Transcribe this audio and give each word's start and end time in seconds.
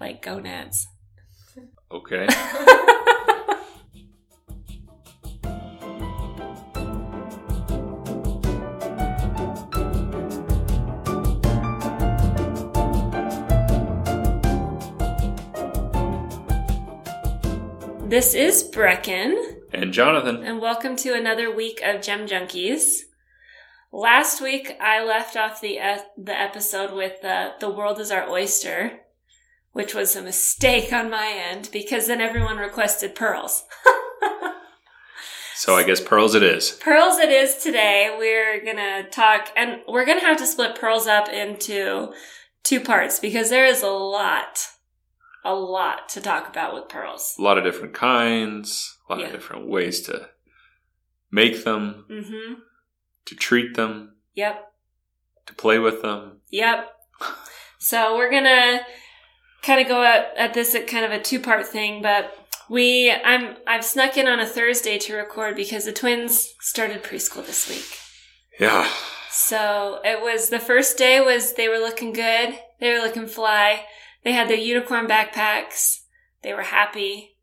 like 0.00 0.22
gonads. 0.22 0.86
Okay. 1.90 2.26
This 18.08 18.34
is 18.34 18.64
Brecken, 18.64 19.36
and 19.72 19.92
Jonathan. 19.92 20.42
and 20.42 20.60
welcome 20.60 20.96
to 20.96 21.12
another 21.14 21.54
week 21.54 21.80
of 21.84 22.00
Gem 22.00 22.26
Junkies. 22.26 23.00
Last 23.92 24.40
week, 24.40 24.76
I 24.80 25.04
left 25.04 25.36
off 25.36 25.60
the 25.60 25.76
e- 25.76 26.02
the 26.16 26.32
episode 26.40 26.92
with 26.92 27.22
uh, 27.24 27.52
"The 27.60 27.68
world 27.70 28.00
is 28.00 28.10
our 28.10 28.28
oyster," 28.28 29.00
which 29.78 29.94
was 29.94 30.16
a 30.16 30.20
mistake 30.22 30.92
on 30.92 31.08
my 31.08 31.32
end 31.50 31.68
because 31.72 32.08
then 32.08 32.20
everyone 32.20 32.56
requested 32.56 33.14
pearls. 33.14 33.62
So 35.54 35.74
I 35.76 35.84
guess 35.84 36.00
pearls 36.00 36.34
it 36.34 36.42
is. 36.42 36.70
pearls 36.72 37.18
it 37.18 37.30
is 37.30 37.56
today. 37.62 38.14
We're 38.18 38.64
gonna 38.64 39.08
talk, 39.08 39.50
and 39.56 39.80
we're 39.88 40.04
gonna 40.04 40.20
have 40.20 40.36
to 40.38 40.46
split 40.46 40.74
pearls 40.76 41.06
up 41.06 41.28
into 41.28 42.12
two 42.64 42.80
parts 42.80 43.20
because 43.20 43.50
there 43.50 43.64
is 43.66 43.82
a 43.84 43.88
lot, 43.90 44.66
a 45.44 45.54
lot 45.54 46.08
to 46.10 46.20
talk 46.20 46.48
about 46.48 46.74
with 46.74 46.88
pearls. 46.88 47.34
A 47.38 47.42
lot 47.42 47.56
of 47.58 47.62
different 47.64 47.94
kinds, 47.94 48.98
a 49.08 49.12
lot 49.12 49.20
Yeah. 49.20 49.26
of 49.26 49.32
different 49.32 49.68
ways 49.68 50.00
to 50.02 50.28
make 51.30 51.62
them, 51.64 52.04
Mm-hmm. 52.10 52.54
to 53.26 53.34
treat 53.36 53.74
them, 53.76 54.16
Yep. 54.34 54.72
to 55.46 55.54
play 55.54 55.78
with 55.78 56.02
them. 56.02 56.40
Yep. 56.50 56.94
So 57.80 58.16
we're 58.16 58.30
gonna 58.30 58.80
kind 59.62 59.80
of 59.80 59.88
go 59.88 60.02
at, 60.02 60.32
at 60.36 60.54
this 60.54 60.74
at 60.74 60.86
kind 60.86 61.04
of 61.04 61.10
a 61.10 61.20
two 61.20 61.40
part 61.40 61.66
thing, 61.66 62.02
but 62.02 62.34
we 62.68 63.10
I'm 63.10 63.56
I've 63.66 63.84
snuck 63.84 64.16
in 64.16 64.26
on 64.26 64.40
a 64.40 64.46
Thursday 64.46 64.98
to 64.98 65.16
record 65.16 65.56
because 65.56 65.84
the 65.84 65.92
twins 65.92 66.54
started 66.60 67.02
preschool 67.02 67.46
this 67.46 67.68
week. 67.68 67.98
Yeah. 68.60 68.88
So 69.30 70.00
it 70.04 70.20
was 70.20 70.48
the 70.48 70.58
first 70.58 70.98
day 70.98 71.20
was 71.20 71.54
they 71.54 71.68
were 71.68 71.78
looking 71.78 72.12
good. 72.12 72.58
They 72.80 72.92
were 72.92 72.98
looking 73.04 73.26
fly. 73.26 73.84
They 74.24 74.32
had 74.32 74.48
their 74.48 74.56
unicorn 74.56 75.06
backpacks. 75.06 76.00
They 76.42 76.52
were 76.52 76.62
happy. 76.62 77.36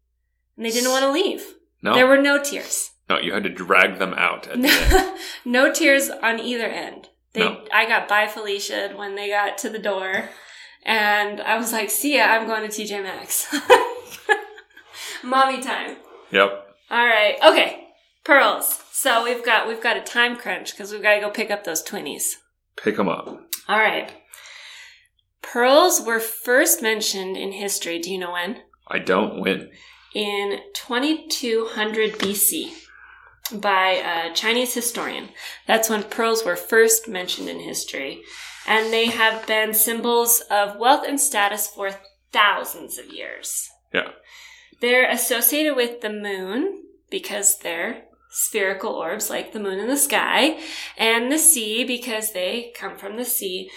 And 0.57 0.65
they 0.65 0.71
didn't 0.71 0.91
want 0.91 1.03
to 1.03 1.11
leave. 1.11 1.55
No. 1.81 1.93
There 1.93 2.07
were 2.07 2.21
no 2.21 2.41
tears. 2.41 2.91
no, 3.09 3.19
you 3.19 3.33
had 3.33 3.43
to 3.43 3.49
drag 3.49 3.99
them 3.99 4.13
out 4.13 4.47
at 4.47 4.61
the. 4.61 4.67
No, 4.67 5.17
no 5.67 5.73
tears 5.73 6.09
on 6.09 6.39
either 6.39 6.65
end. 6.65 7.09
They, 7.33 7.41
No. 7.41 7.63
I 7.73 7.87
got 7.87 8.07
by 8.07 8.27
Felicia 8.27 8.91
when 8.95 9.15
they 9.15 9.29
got 9.29 9.57
to 9.59 9.69
the 9.69 9.79
door, 9.79 10.29
and 10.85 11.41
I 11.41 11.57
was 11.57 11.71
like, 11.73 11.89
"See 11.89 12.17
ya, 12.17 12.23
I'm 12.25 12.47
going 12.47 12.69
to 12.69 12.81
TJ 12.83 13.01
Maxx." 13.03 13.53
Mommy 15.23 15.61
time. 15.61 15.97
Yep. 16.31 16.65
All 16.91 17.05
right, 17.05 17.35
okay. 17.43 17.87
Pearls. 18.23 18.81
So 18.91 19.23
we've 19.23 19.43
got 19.45 19.67
we've 19.67 19.81
got 19.81 19.97
a 19.97 20.01
time 20.01 20.35
crunch 20.35 20.71
because 20.71 20.91
we've 20.91 21.01
got 21.01 21.15
to 21.15 21.21
go 21.21 21.29
pick 21.29 21.51
up 21.51 21.63
those 21.63 21.83
twinnies. 21.83 22.33
Pick 22.75 22.97
them 22.97 23.09
up. 23.09 23.27
All 23.67 23.79
right. 23.79 24.11
Pearls 25.41 26.01
were 26.01 26.19
first 26.19 26.81
mentioned 26.81 27.37
in 27.37 27.51
history. 27.51 27.99
Do 27.99 28.11
you 28.11 28.17
know 28.17 28.31
when? 28.31 28.61
I 28.87 28.99
don't 28.99 29.39
win. 29.41 29.69
in 30.13 30.59
2200 30.73 32.13
BC 32.13 32.71
by 33.53 33.91
a 33.91 34.33
Chinese 34.33 34.73
historian. 34.73 35.29
That's 35.67 35.89
when 35.89 36.03
pearls 36.03 36.43
were 36.43 36.55
first 36.55 37.07
mentioned 37.07 37.49
in 37.49 37.59
history. 37.59 38.21
And 38.67 38.91
they 38.91 39.05
have 39.05 39.45
been 39.45 39.73
symbols 39.73 40.41
of 40.49 40.77
wealth 40.77 41.05
and 41.07 41.19
status 41.19 41.67
for 41.67 41.91
thousands 42.31 42.97
of 42.97 43.13
years. 43.13 43.69
Yeah. 43.93 44.11
They're 44.81 45.09
associated 45.09 45.75
with 45.75 46.01
the 46.01 46.09
moon 46.09 46.83
because 47.09 47.59
they're 47.59 48.05
spherical 48.35 48.91
orbs 48.91 49.29
like 49.29 49.53
the 49.53 49.59
moon 49.59 49.79
in 49.79 49.87
the 49.87 49.95
sky, 49.95 50.59
and 50.97 51.31
the 51.31 51.39
sea 51.39 51.85
because 51.85 52.33
they 52.33 52.73
come 52.75 52.97
from 52.97 53.15
the 53.15 53.23
sea. 53.23 53.69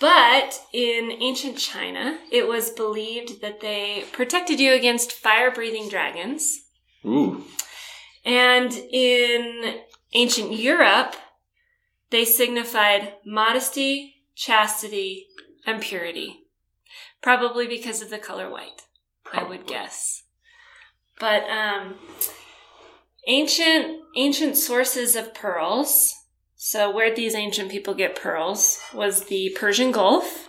But 0.00 0.60
in 0.72 1.10
ancient 1.10 1.58
China, 1.58 2.18
it 2.30 2.46
was 2.46 2.70
believed 2.70 3.40
that 3.40 3.60
they 3.60 4.04
protected 4.12 4.60
you 4.60 4.72
against 4.72 5.12
fire 5.12 5.50
breathing 5.50 5.88
dragons. 5.88 6.60
Ooh. 7.04 7.44
And 8.24 8.72
in 8.72 9.80
ancient 10.14 10.52
Europe, 10.52 11.14
they 12.10 12.24
signified 12.24 13.14
modesty, 13.26 14.22
chastity, 14.34 15.26
and 15.66 15.82
purity. 15.82 16.46
Probably 17.20 17.66
because 17.66 18.02
of 18.02 18.10
the 18.10 18.18
color 18.18 18.50
white, 18.50 18.82
I 19.32 19.42
would 19.42 19.66
guess. 19.66 20.22
But 21.18 21.44
um, 21.44 21.96
ancient 23.26 24.00
ancient 24.16 24.56
sources 24.56 25.16
of 25.16 25.34
pearls. 25.34 26.14
So 26.56 26.90
where 26.90 27.14
these 27.14 27.34
ancient 27.34 27.70
people 27.70 27.94
get 27.94 28.16
pearls 28.16 28.80
was 28.94 29.26
the 29.26 29.54
Persian 29.54 29.90
Gulf, 29.92 30.48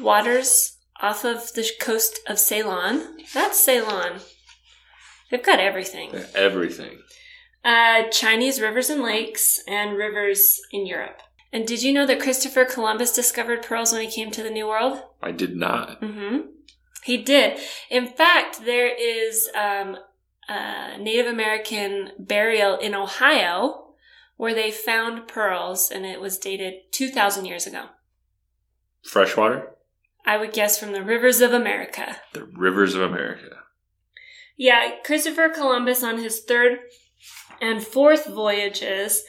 waters 0.00 0.78
off 1.00 1.24
of 1.24 1.52
the 1.52 1.68
coast 1.78 2.20
of 2.26 2.38
Ceylon. 2.38 3.18
That's 3.34 3.58
Ceylon. 3.58 4.20
They've 5.30 5.42
got 5.42 5.60
everything. 5.60 6.12
Everything. 6.34 6.98
Uh, 7.64 8.04
Chinese 8.10 8.60
rivers 8.60 8.90
and 8.90 9.02
lakes, 9.02 9.60
and 9.66 9.96
rivers 9.96 10.60
in 10.70 10.86
Europe. 10.86 11.20
And 11.52 11.66
did 11.66 11.82
you 11.82 11.92
know 11.92 12.06
that 12.06 12.20
Christopher 12.20 12.64
Columbus 12.64 13.12
discovered 13.12 13.62
pearls 13.62 13.92
when 13.92 14.02
he 14.02 14.10
came 14.10 14.30
to 14.30 14.42
the 14.42 14.50
New 14.50 14.66
World? 14.66 15.02
I 15.22 15.32
did 15.32 15.56
not. 15.56 16.00
Mm-hmm. 16.00 16.48
He 17.04 17.16
did. 17.16 17.58
In 17.90 18.06
fact, 18.06 18.64
there 18.64 18.92
is 18.94 19.48
um, 19.56 19.96
a 20.48 20.98
Native 20.98 21.26
American 21.26 22.10
burial 22.18 22.76
in 22.76 22.94
Ohio 22.94 23.94
where 24.36 24.54
they 24.54 24.70
found 24.70 25.26
pearls, 25.26 25.90
and 25.90 26.04
it 26.04 26.20
was 26.20 26.38
dated 26.38 26.74
2,000 26.92 27.46
years 27.46 27.66
ago. 27.66 27.86
Freshwater? 29.02 29.70
I 30.24 30.36
would 30.36 30.52
guess 30.52 30.78
from 30.78 30.92
the 30.92 31.02
rivers 31.02 31.40
of 31.40 31.52
America. 31.52 32.16
The 32.32 32.44
rivers 32.44 32.94
of 32.94 33.02
America. 33.02 33.60
Yeah, 34.56 34.92
Christopher 35.04 35.50
Columbus 35.50 36.02
on 36.02 36.18
his 36.18 36.40
third 36.40 36.78
and 37.60 37.82
fourth 37.82 38.26
voyages 38.26 39.22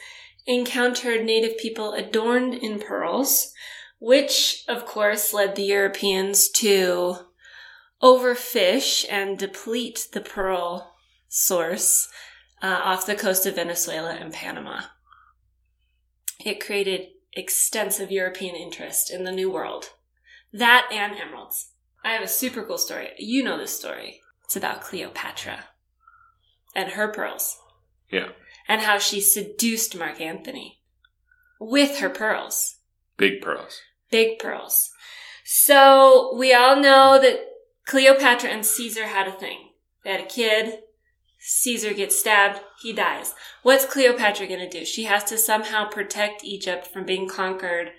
encountered 0.46 1.24
native 1.24 1.58
people 1.58 1.92
adorned 1.92 2.54
in 2.54 2.80
pearls, 2.80 3.52
which 4.00 4.64
of 4.68 4.86
course 4.86 5.34
led 5.34 5.54
the 5.54 5.64
Europeans 5.64 6.48
to 6.50 7.16
overfish 8.02 9.04
and 9.10 9.38
deplete 9.38 10.08
the 10.12 10.20
pearl 10.20 10.94
source 11.28 12.08
uh, 12.62 12.80
off 12.82 13.06
the 13.06 13.14
coast 13.14 13.44
of 13.44 13.56
Venezuela 13.56 14.14
and 14.14 14.32
Panama. 14.32 14.82
It 16.44 16.64
created 16.64 17.08
extensive 17.34 18.10
European 18.10 18.54
interest 18.54 19.10
in 19.10 19.24
the 19.24 19.32
New 19.32 19.50
World. 19.50 19.90
That 20.52 20.88
and 20.90 21.14
emeralds. 21.18 21.72
I 22.02 22.12
have 22.12 22.22
a 22.22 22.28
super 22.28 22.62
cool 22.62 22.78
story. 22.78 23.10
You 23.18 23.44
know 23.44 23.58
this 23.58 23.78
story. 23.78 24.22
It's 24.48 24.56
about 24.56 24.80
Cleopatra 24.80 25.66
and 26.74 26.92
her 26.92 27.08
pearls 27.12 27.58
Yeah. 28.10 28.30
and 28.66 28.80
how 28.80 28.96
she 28.98 29.20
seduced 29.20 29.94
Mark 29.94 30.22
Antony 30.22 30.80
with 31.60 31.98
her 31.98 32.08
pearls. 32.08 32.76
Big 33.18 33.42
pearls. 33.42 33.82
Big 34.10 34.38
pearls. 34.38 34.90
So 35.44 36.34
we 36.34 36.54
all 36.54 36.76
know 36.76 37.18
that 37.20 37.40
Cleopatra 37.84 38.48
and 38.48 38.64
Caesar 38.64 39.08
had 39.08 39.28
a 39.28 39.32
thing. 39.32 39.72
They 40.02 40.12
had 40.12 40.20
a 40.22 40.26
kid. 40.26 40.80
Caesar 41.40 41.92
gets 41.92 42.18
stabbed. 42.18 42.60
He 42.80 42.94
dies. 42.94 43.34
What's 43.62 43.84
Cleopatra 43.84 44.46
going 44.46 44.60
to 44.60 44.78
do? 44.78 44.86
She 44.86 45.04
has 45.04 45.24
to 45.24 45.36
somehow 45.36 45.90
protect 45.90 46.42
Egypt 46.42 46.86
from 46.86 47.04
being 47.04 47.28
conquered 47.28 47.92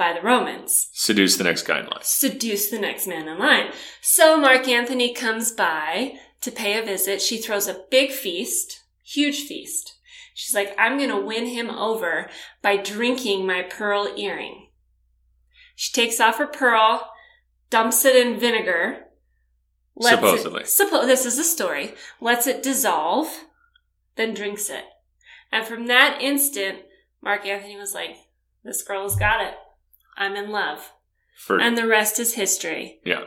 by 0.00 0.14
the 0.14 0.22
Romans. 0.22 0.88
Seduce 0.94 1.36
the 1.36 1.44
next 1.44 1.62
guy 1.64 1.78
in 1.80 1.84
line. 1.86 2.00
seduce 2.02 2.70
the 2.70 2.78
next 2.78 3.06
man 3.06 3.28
in 3.28 3.38
line. 3.38 3.70
So 4.00 4.36
Mark 4.38 4.66
Antony 4.66 5.12
comes 5.12 5.52
by 5.52 6.14
to 6.40 6.50
pay 6.50 6.78
a 6.78 6.82
visit. 6.84 7.20
She 7.20 7.36
throws 7.36 7.68
a 7.68 7.82
big 7.90 8.10
feast, 8.10 8.80
huge 9.04 9.40
feast. 9.42 9.96
She's 10.34 10.54
like, 10.54 10.74
I'm 10.78 10.96
going 10.96 11.10
to 11.10 11.20
win 11.20 11.46
him 11.46 11.68
over 11.68 12.30
by 12.62 12.78
drinking 12.78 13.46
my 13.46 13.60
pearl 13.62 14.08
earring. 14.16 14.68
She 15.76 15.92
takes 15.92 16.18
off 16.18 16.38
her 16.38 16.46
pearl, 16.46 17.10
dumps 17.68 18.04
it 18.06 18.16
in 18.16 18.40
vinegar. 18.40 19.04
lets 19.96 20.14
it- 20.14 20.16
Supposedly. 20.16 20.62
suppo- 20.62 21.06
this 21.06 21.26
is 21.26 21.36
the 21.36 21.44
story. 21.44 21.92
Lets 22.22 22.46
it 22.46 22.62
dissolve, 22.62 23.28
then 24.16 24.32
drinks 24.32 24.70
it. 24.70 24.84
And 25.52 25.66
from 25.66 25.88
that 25.88 26.22
instant, 26.22 26.78
Mark 27.22 27.44
Antony 27.44 27.76
was 27.76 27.92
like, 27.92 28.16
this 28.64 28.82
girl 28.82 29.02
has 29.02 29.16
got 29.16 29.42
it. 29.42 29.54
I'm 30.20 30.36
in 30.36 30.50
love. 30.50 30.92
For 31.36 31.58
And 31.58 31.76
the 31.76 31.86
rest 31.88 32.20
is 32.20 32.34
history. 32.34 33.00
Yeah. 33.04 33.24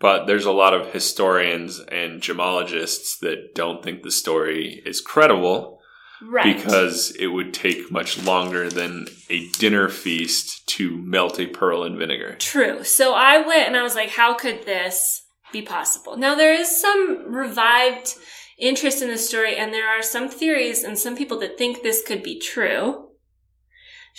But 0.00 0.26
there's 0.26 0.46
a 0.46 0.52
lot 0.52 0.74
of 0.74 0.92
historians 0.92 1.78
and 1.80 2.20
gemologists 2.22 3.18
that 3.20 3.54
don't 3.54 3.84
think 3.84 4.02
the 4.02 4.10
story 4.10 4.82
is 4.86 5.00
credible 5.00 5.80
Right. 6.22 6.56
because 6.56 7.12
it 7.16 7.28
would 7.28 7.52
take 7.54 7.92
much 7.92 8.20
longer 8.24 8.68
than 8.70 9.06
a 9.28 9.48
dinner 9.50 9.88
feast 9.88 10.66
to 10.68 10.96
melt 10.96 11.38
a 11.38 11.46
pearl 11.46 11.84
in 11.84 11.96
vinegar. 11.98 12.34
True. 12.40 12.82
So 12.82 13.12
I 13.14 13.38
went 13.46 13.68
and 13.68 13.76
I 13.76 13.82
was 13.84 13.94
like, 13.94 14.10
how 14.10 14.34
could 14.34 14.64
this 14.64 15.22
be 15.52 15.62
possible? 15.62 16.16
Now, 16.16 16.34
there 16.34 16.52
is 16.54 16.80
some 16.80 17.32
revived 17.32 18.14
interest 18.58 19.00
in 19.02 19.08
the 19.08 19.18
story, 19.18 19.54
and 19.56 19.72
there 19.72 19.88
are 19.88 20.02
some 20.02 20.28
theories 20.28 20.82
and 20.82 20.98
some 20.98 21.16
people 21.16 21.38
that 21.38 21.56
think 21.56 21.82
this 21.82 22.02
could 22.04 22.22
be 22.24 22.38
true. 22.40 23.07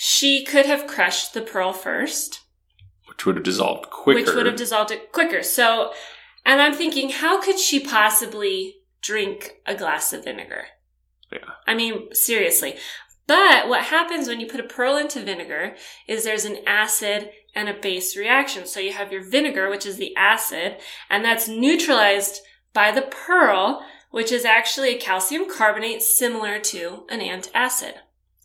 She 0.02 0.46
could 0.46 0.66
have 0.66 0.88
crushed 0.88 1.34
the 1.34 1.42
pearl 1.42 1.74
first, 1.74 2.40
Which 3.10 3.26
would 3.26 3.36
have 3.36 3.44
dissolved 3.44 3.90
quicker. 3.90 4.18
which 4.18 4.34
would 4.34 4.46
have 4.46 4.56
dissolved 4.56 4.92
it 4.92 5.12
quicker. 5.12 5.44
So, 5.44 5.92
and 6.46 6.62
I'm 6.62 6.74
thinking, 6.74 7.10
how 7.10 7.42
could 7.42 7.60
she 7.60 7.82
possibly 7.82 8.78
drink 9.02 9.58
a 9.66 9.76
glass 9.76 10.14
of 10.14 10.24
vinegar? 10.24 10.68
Yeah. 11.34 11.40
I 11.68 11.74
mean, 11.76 12.14
seriously. 12.14 12.78
But 13.28 13.68
what 13.68 13.84
happens 13.84 14.30
when 14.30 14.40
you 14.40 14.48
put 14.48 14.62
a 14.62 14.74
pearl 14.76 14.96
into 14.96 15.22
vinegar 15.22 15.76
is 16.08 16.24
there's 16.24 16.46
an 16.46 16.60
acid 16.66 17.32
and 17.54 17.68
a 17.68 17.74
base 17.74 18.16
reaction. 18.16 18.66
So 18.68 18.80
you 18.80 18.94
have 18.94 19.12
your 19.12 19.30
vinegar, 19.30 19.70
which 19.70 19.86
is 19.86 19.98
the 19.98 20.16
acid, 20.16 20.78
and 21.10 21.26
that's 21.26 21.50
neutralized 21.50 22.40
by 22.74 22.92
the 22.94 23.02
pearl, 23.02 23.86
which 24.12 24.32
is 24.32 24.46
actually 24.46 24.96
a 24.96 24.98
calcium 24.98 25.52
carbonate 25.52 26.02
similar 26.02 26.58
to 26.60 27.06
an 27.10 27.20
antacid. 27.20 27.96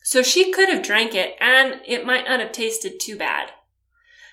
So 0.06 0.22
she 0.22 0.52
could 0.52 0.68
have 0.68 0.82
drank 0.84 1.14
it 1.14 1.34
and 1.40 1.80
it 1.86 2.04
might 2.04 2.26
not 2.28 2.40
have 2.40 2.52
tasted 2.52 3.00
too 3.00 3.16
bad. 3.16 3.52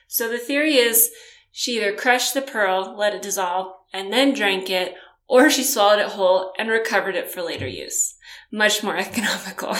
So 0.08 0.28
the 0.30 0.38
theory 0.38 0.76
is 0.76 1.12
she 1.50 1.78
either 1.78 1.96
crushed 1.96 2.34
the 2.34 2.42
pearl, 2.42 2.94
let 2.98 3.14
it 3.16 3.22
dissolve, 3.22 3.74
and 3.94 4.12
then 4.12 4.34
drank 4.34 4.70
it, 4.70 4.96
or 5.30 5.50
she 5.50 5.64
swallowed 5.64 6.00
it 6.00 6.10
whole 6.10 6.52
and 6.60 6.70
recovered 6.70 7.16
it 7.16 7.32
for 7.32 7.42
later 7.42 7.68
use. 7.68 8.16
Much 8.52 8.84
more 8.84 8.98
economical. 9.08 9.72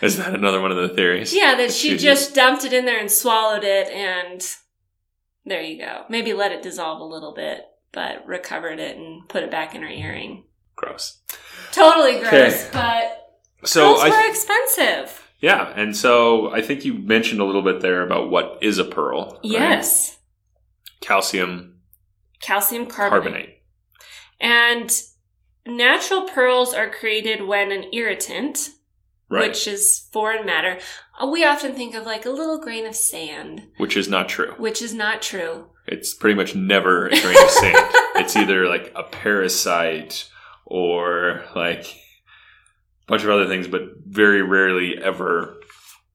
Is 0.00 0.16
that 0.16 0.34
another 0.34 0.60
one 0.62 0.70
of 0.72 0.76
the 0.76 0.94
theories? 0.94 1.34
yeah, 1.34 1.54
that 1.56 1.72
she 1.72 1.96
just 1.96 2.34
dumped 2.34 2.64
it 2.64 2.72
in 2.72 2.84
there 2.86 2.98
and 2.98 3.10
swallowed 3.10 3.64
it, 3.64 3.88
and 3.88 4.46
there 5.44 5.62
you 5.62 5.78
go. 5.78 6.04
Maybe 6.08 6.32
let 6.32 6.52
it 6.52 6.62
dissolve 6.62 7.00
a 7.00 7.04
little 7.04 7.32
bit, 7.34 7.60
but 7.92 8.26
recovered 8.26 8.80
it 8.80 8.96
and 8.96 9.28
put 9.28 9.42
it 9.42 9.50
back 9.50 9.74
in 9.74 9.82
her 9.82 9.88
earring. 9.88 10.44
Gross. 10.74 11.20
Totally 11.72 12.18
gross, 12.20 12.66
Okay. 12.66 12.70
but 12.72 13.23
So 13.66 13.94
pearls 13.94 14.00
I 14.02 14.08
were 14.10 14.28
expensive. 14.30 15.28
yeah, 15.40 15.72
and 15.76 15.96
so 15.96 16.52
I 16.52 16.60
think 16.62 16.84
you 16.84 16.94
mentioned 16.94 17.40
a 17.40 17.44
little 17.44 17.62
bit 17.62 17.80
there 17.80 18.02
about 18.02 18.30
what 18.30 18.58
is 18.62 18.78
a 18.78 18.84
pearl. 18.84 19.32
right? 19.34 19.40
Yes. 19.44 20.18
Calcium 21.00 21.80
Calcium 22.40 22.86
carbonate. 22.86 23.22
carbonate. 23.22 23.62
And 24.40 25.02
natural 25.66 26.22
pearls 26.28 26.74
are 26.74 26.90
created 26.90 27.46
when 27.46 27.72
an 27.72 27.86
irritant, 27.92 28.70
Right. 29.30 29.48
which 29.48 29.66
is 29.66 30.08
foreign 30.12 30.44
matter, 30.44 30.78
uh, 31.18 31.26
we 31.26 31.44
often 31.44 31.74
think 31.74 31.94
of 31.94 32.04
like 32.04 32.26
a 32.26 32.30
little 32.30 32.58
grain 32.60 32.86
of 32.86 32.94
sand, 32.94 33.68
Which 33.78 33.96
is 33.96 34.08
not 34.08 34.28
true. 34.28 34.52
which 34.58 34.82
is 34.82 34.92
not 34.92 35.22
true. 35.22 35.66
It's 35.86 36.14
pretty 36.14 36.34
much 36.34 36.54
never 36.54 37.06
a 37.06 37.10
grain 37.20 37.36
of 37.42 37.50
sand. 37.50 37.76
It's 38.16 38.36
either 38.36 38.68
like 38.68 38.92
a 38.94 39.02
parasite 39.02 40.28
or 40.64 41.44
like 41.56 41.84
bunch 43.06 43.24
of 43.24 43.30
other 43.30 43.46
things, 43.46 43.68
but 43.68 43.82
very 44.06 44.42
rarely 44.42 44.96
ever 44.98 45.60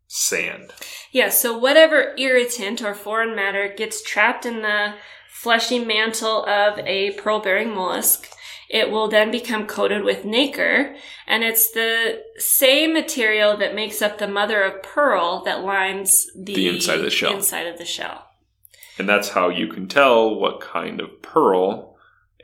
sand. 0.08 0.74
Yeah, 1.12 1.30
so 1.30 1.58
whatever 1.58 2.16
irritant 2.18 2.82
or 2.82 2.94
foreign 2.94 3.36
matter 3.36 3.74
gets 3.76 4.02
trapped 4.02 4.46
in 4.46 4.62
the 4.62 4.96
fleshy 5.30 5.84
mantle 5.84 6.46
of 6.46 6.80
a 6.80 7.12
pearl 7.12 7.40
bearing 7.40 7.74
mollusk, 7.74 8.30
it 8.70 8.92
will 8.92 9.08
then 9.08 9.32
become 9.32 9.66
coated 9.66 10.04
with 10.04 10.26
nacre, 10.26 10.96
and 11.26 11.44
it's 11.44 11.72
the 11.72 12.22
same 12.38 12.94
material 12.94 13.58
that 13.58 13.74
makes 13.74 14.02
up 14.02 14.18
the 14.18 14.28
mother 14.28 14.62
of 14.62 14.84
pearl 14.84 15.44
that 15.44 15.64
lines 15.64 16.28
the, 16.36 16.54
The 16.54 16.68
inside 16.68 17.00
of 17.00 17.06
the 17.06 17.10
shell. 17.10 17.36
Inside 17.36 17.68
of 17.68 17.78
the 17.80 17.86
shell. 17.86 18.28
And 19.00 19.10
that's 19.10 19.30
how 19.30 19.50
you 19.50 19.68
can 19.68 19.88
tell 19.88 20.36
what 20.36 20.62
kind 20.62 21.00
of 21.00 21.22
pearl 21.22 21.89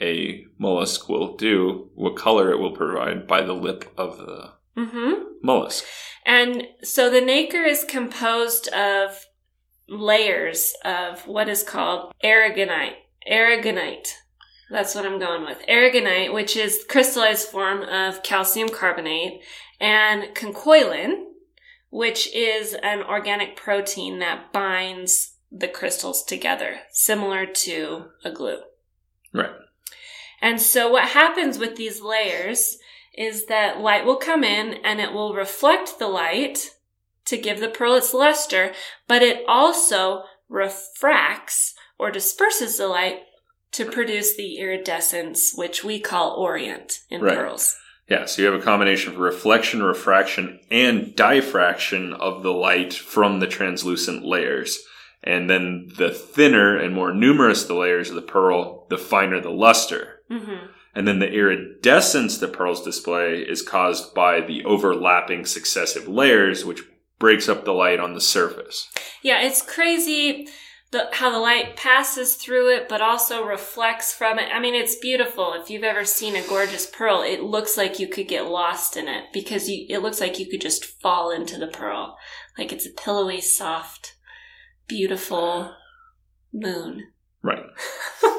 a 0.02 0.46
mollusk 0.58 1.08
will 1.10 1.36
do, 1.36 1.90
what 1.96 2.16
color 2.16 2.52
it 2.52 2.60
will 2.60 2.72
provide 2.72 3.28
by 3.28 3.42
the 3.42 3.54
lip 3.54 3.92
of 3.98 4.18
the 4.18 4.54
Mm-hmm. 4.78 5.14
mollusk. 5.42 5.86
And 6.26 6.64
so 6.84 7.10
the 7.10 7.22
nacre 7.22 7.64
is 7.64 7.86
composed 7.86 8.68
of 8.70 9.26
layers 9.88 10.74
of 10.84 11.26
what 11.28 11.48
is 11.48 11.64
called 11.64 12.14
aragonite. 12.22 12.96
Aragonite. 13.30 14.10
That's 14.70 14.96
what 14.96 15.06
I'm 15.06 15.20
going 15.20 15.46
with. 15.46 15.60
Aragonite, 15.70 16.34
which 16.34 16.58
is 16.58 16.84
crystallized 16.90 17.48
form 17.48 17.84
of 17.84 18.22
calcium 18.24 18.68
carbonate, 18.68 19.42
and 19.80 20.36
conchiolin, 20.36 21.24
which 21.90 22.34
is 22.36 22.76
an 22.84 23.02
organic 23.04 23.56
protein 23.56 24.20
that 24.20 24.52
binds 24.52 25.36
the 25.52 25.68
crystals 25.68 26.24
together, 26.24 26.80
similar 26.92 27.46
to 27.46 28.08
a 28.26 28.32
glue. 28.32 28.60
Right. 29.34 29.52
And 30.42 30.62
so 30.62 30.92
what 30.92 31.10
happens 31.10 31.58
with 31.58 31.76
these 31.76 32.02
layers 32.02 32.78
is 33.18 33.46
that 33.46 33.80
light 33.80 34.06
will 34.06 34.18
come 34.18 34.44
in 34.44 34.80
and 34.84 35.00
it 35.00 35.14
will 35.14 35.34
reflect 35.34 36.00
the 36.00 36.08
light 36.08 36.72
to 37.26 37.38
give 37.38 37.60
the 37.60 37.70
pearl 37.70 37.96
its 37.96 38.14
luster, 38.14 38.74
but 39.08 39.22
it 39.22 39.44
also 39.48 40.24
refracts 40.50 41.74
or 41.98 42.12
disperses 42.12 42.78
the 42.78 42.88
light 42.88 43.20
to 43.72 43.86
produce 43.86 44.36
the 44.36 44.58
iridescence, 44.58 45.54
which 45.56 45.84
we 45.84 46.00
call 46.00 46.32
orient 46.32 47.00
in 47.10 47.22
Right. 47.22 47.36
pearls. 47.36 47.76
Yeah, 48.08 48.26
so 48.26 48.42
you 48.42 48.52
have 48.52 48.60
a 48.60 48.64
combination 48.64 49.14
of 49.14 49.20
reflection, 49.20 49.82
refraction, 49.82 50.60
and 50.70 51.16
diffraction 51.16 52.14
of 52.14 52.44
the 52.44 52.54
light 52.54 52.94
from 52.94 53.40
the 53.40 53.48
translucent 53.48 54.24
layers. 54.24 54.80
And 55.26 55.50
then 55.50 55.90
the 55.98 56.12
thinner 56.12 56.78
and 56.78 56.94
more 56.94 57.14
numerous 57.14 57.66
the 57.66 57.74
layers 57.74 58.10
of 58.10 58.16
the 58.16 58.22
pearl, 58.22 58.86
the 58.90 58.98
finer 58.98 59.42
the 59.42 59.50
luster. 59.50 60.22
hmm 60.30 60.68
And 60.94 61.08
then 61.08 61.20
the 61.20 61.32
iridescence 61.32 62.38
the 62.38 62.48
pearls 62.48 62.84
display 62.84 63.40
is 63.40 63.62
caused 63.62 64.14
by 64.14 64.42
the 64.42 64.64
overlapping 64.66 65.46
successive 65.46 66.08
layers, 66.08 66.64
which 66.64 66.84
breaks 67.18 67.50
up 67.50 67.66
the 67.66 67.74
light 67.74 68.00
on 68.00 68.14
the 68.14 68.22
surface. 68.22 68.90
Yeah, 69.22 69.42
it's 69.42 69.62
crazy 69.62 70.48
the, 70.96 71.10
how 71.12 71.30
the 71.30 71.40
light 71.40 71.76
passes 71.76 72.36
through 72.36 72.74
it, 72.74 72.88
but 72.88 73.02
also 73.02 73.46
reflects 73.46 74.14
from 74.14 74.40
it. 74.40 74.50
I 74.54 74.60
mean, 74.60 74.76
it's 74.76 74.96
beautiful. 74.96 75.54
If 75.54 75.70
you've 75.70 75.84
ever 75.84 76.06
seen 76.06 76.36
a 76.36 76.48
gorgeous 76.48 76.86
pearl, 76.86 77.22
it 77.22 77.42
looks 77.42 77.78
like 77.78 78.00
you 78.00 78.08
could 78.08 78.28
get 78.28 78.46
lost 78.46 78.96
in 78.96 79.08
it 79.08 79.26
because 79.34 79.68
you, 79.70 79.86
it 79.90 80.00
looks 80.00 80.22
like 80.22 80.40
you 80.40 80.50
could 80.50 80.62
just 80.62 80.86
fall 80.86 81.32
into 81.32 81.58
the 81.58 81.68
pearl. 81.68 82.18
Like 82.58 82.72
it's 82.72 82.86
a 82.86 82.92
pillowy, 82.92 83.42
soft, 83.42 84.15
beautiful 84.88 85.76
moon. 86.54 87.08
Right. 87.42 87.66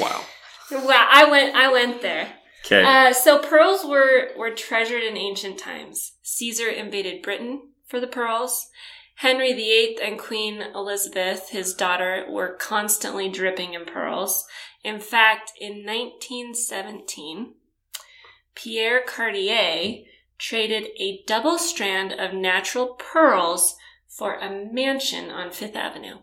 Wow. 0.00 0.24
Wow, 0.72 1.08
I 1.10 1.30
went, 1.30 1.54
I 1.54 1.70
went 1.70 2.02
there. 2.02 2.32
Okay. 2.64 2.82
Uh, 2.82 3.12
so 3.12 3.38
pearls 3.38 3.84
were 3.84 4.30
were 4.36 4.50
treasured 4.50 5.02
in 5.02 5.16
ancient 5.16 5.58
times. 5.58 6.12
Caesar 6.22 6.68
invaded 6.68 7.22
Britain 7.22 7.68
for 7.86 8.00
the 8.00 8.06
pearls. 8.06 8.68
Henry 9.16 9.52
VIII 9.52 9.98
and 10.02 10.18
Queen 10.18 10.60
Elizabeth, 10.74 11.50
his 11.50 11.74
daughter, 11.74 12.26
were 12.28 12.56
constantly 12.56 13.28
dripping 13.28 13.74
in 13.74 13.84
pearls. 13.84 14.46
In 14.82 14.98
fact, 14.98 15.52
in 15.60 15.84
1917, 15.84 17.54
Pierre 18.56 19.02
Cartier 19.06 20.04
traded 20.38 20.88
a 20.98 21.22
double 21.26 21.58
strand 21.58 22.12
of 22.12 22.34
natural 22.34 22.88
pearls 22.94 23.76
for 24.16 24.34
a 24.34 24.50
mansion 24.72 25.30
on 25.30 25.50
Fifth 25.50 25.74
Avenue. 25.74 26.18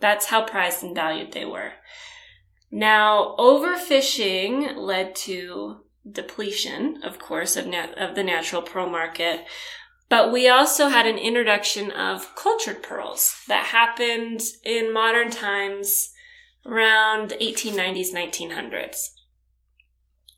That's 0.00 0.26
how 0.26 0.44
prized 0.44 0.82
and 0.82 0.94
valued 0.94 1.32
they 1.32 1.44
were. 1.44 1.74
Now, 2.70 3.36
overfishing 3.38 4.76
led 4.76 5.14
to 5.16 5.80
depletion, 6.10 7.02
of 7.04 7.18
course, 7.18 7.56
of, 7.56 7.66
nat- 7.66 7.96
of 7.96 8.14
the 8.14 8.24
natural 8.24 8.62
pearl 8.62 8.88
market. 8.88 9.44
But 10.08 10.32
we 10.32 10.48
also 10.48 10.88
had 10.88 11.06
an 11.06 11.18
introduction 11.18 11.90
of 11.92 12.34
cultured 12.34 12.82
pearls 12.82 13.42
that 13.46 13.66
happened 13.66 14.40
in 14.64 14.92
modern 14.92 15.30
times 15.30 16.12
around 16.66 17.30
1890s, 17.40 18.12
1900s. 18.12 19.10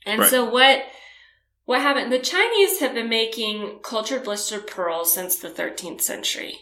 And 0.05 0.21
Right. 0.21 0.31
so 0.31 0.45
what 0.45 0.85
what 1.65 1.81
happened? 1.81 2.13
The 2.13 2.19
Chinese 2.19 2.81
have 2.81 2.93
been 2.93 3.09
making 3.09 3.79
cultured 3.85 4.25
blister 4.25 4.59
pearls 4.61 5.15
since 5.15 5.37
the 5.37 5.49
13th 5.49 6.01
century. 6.03 6.59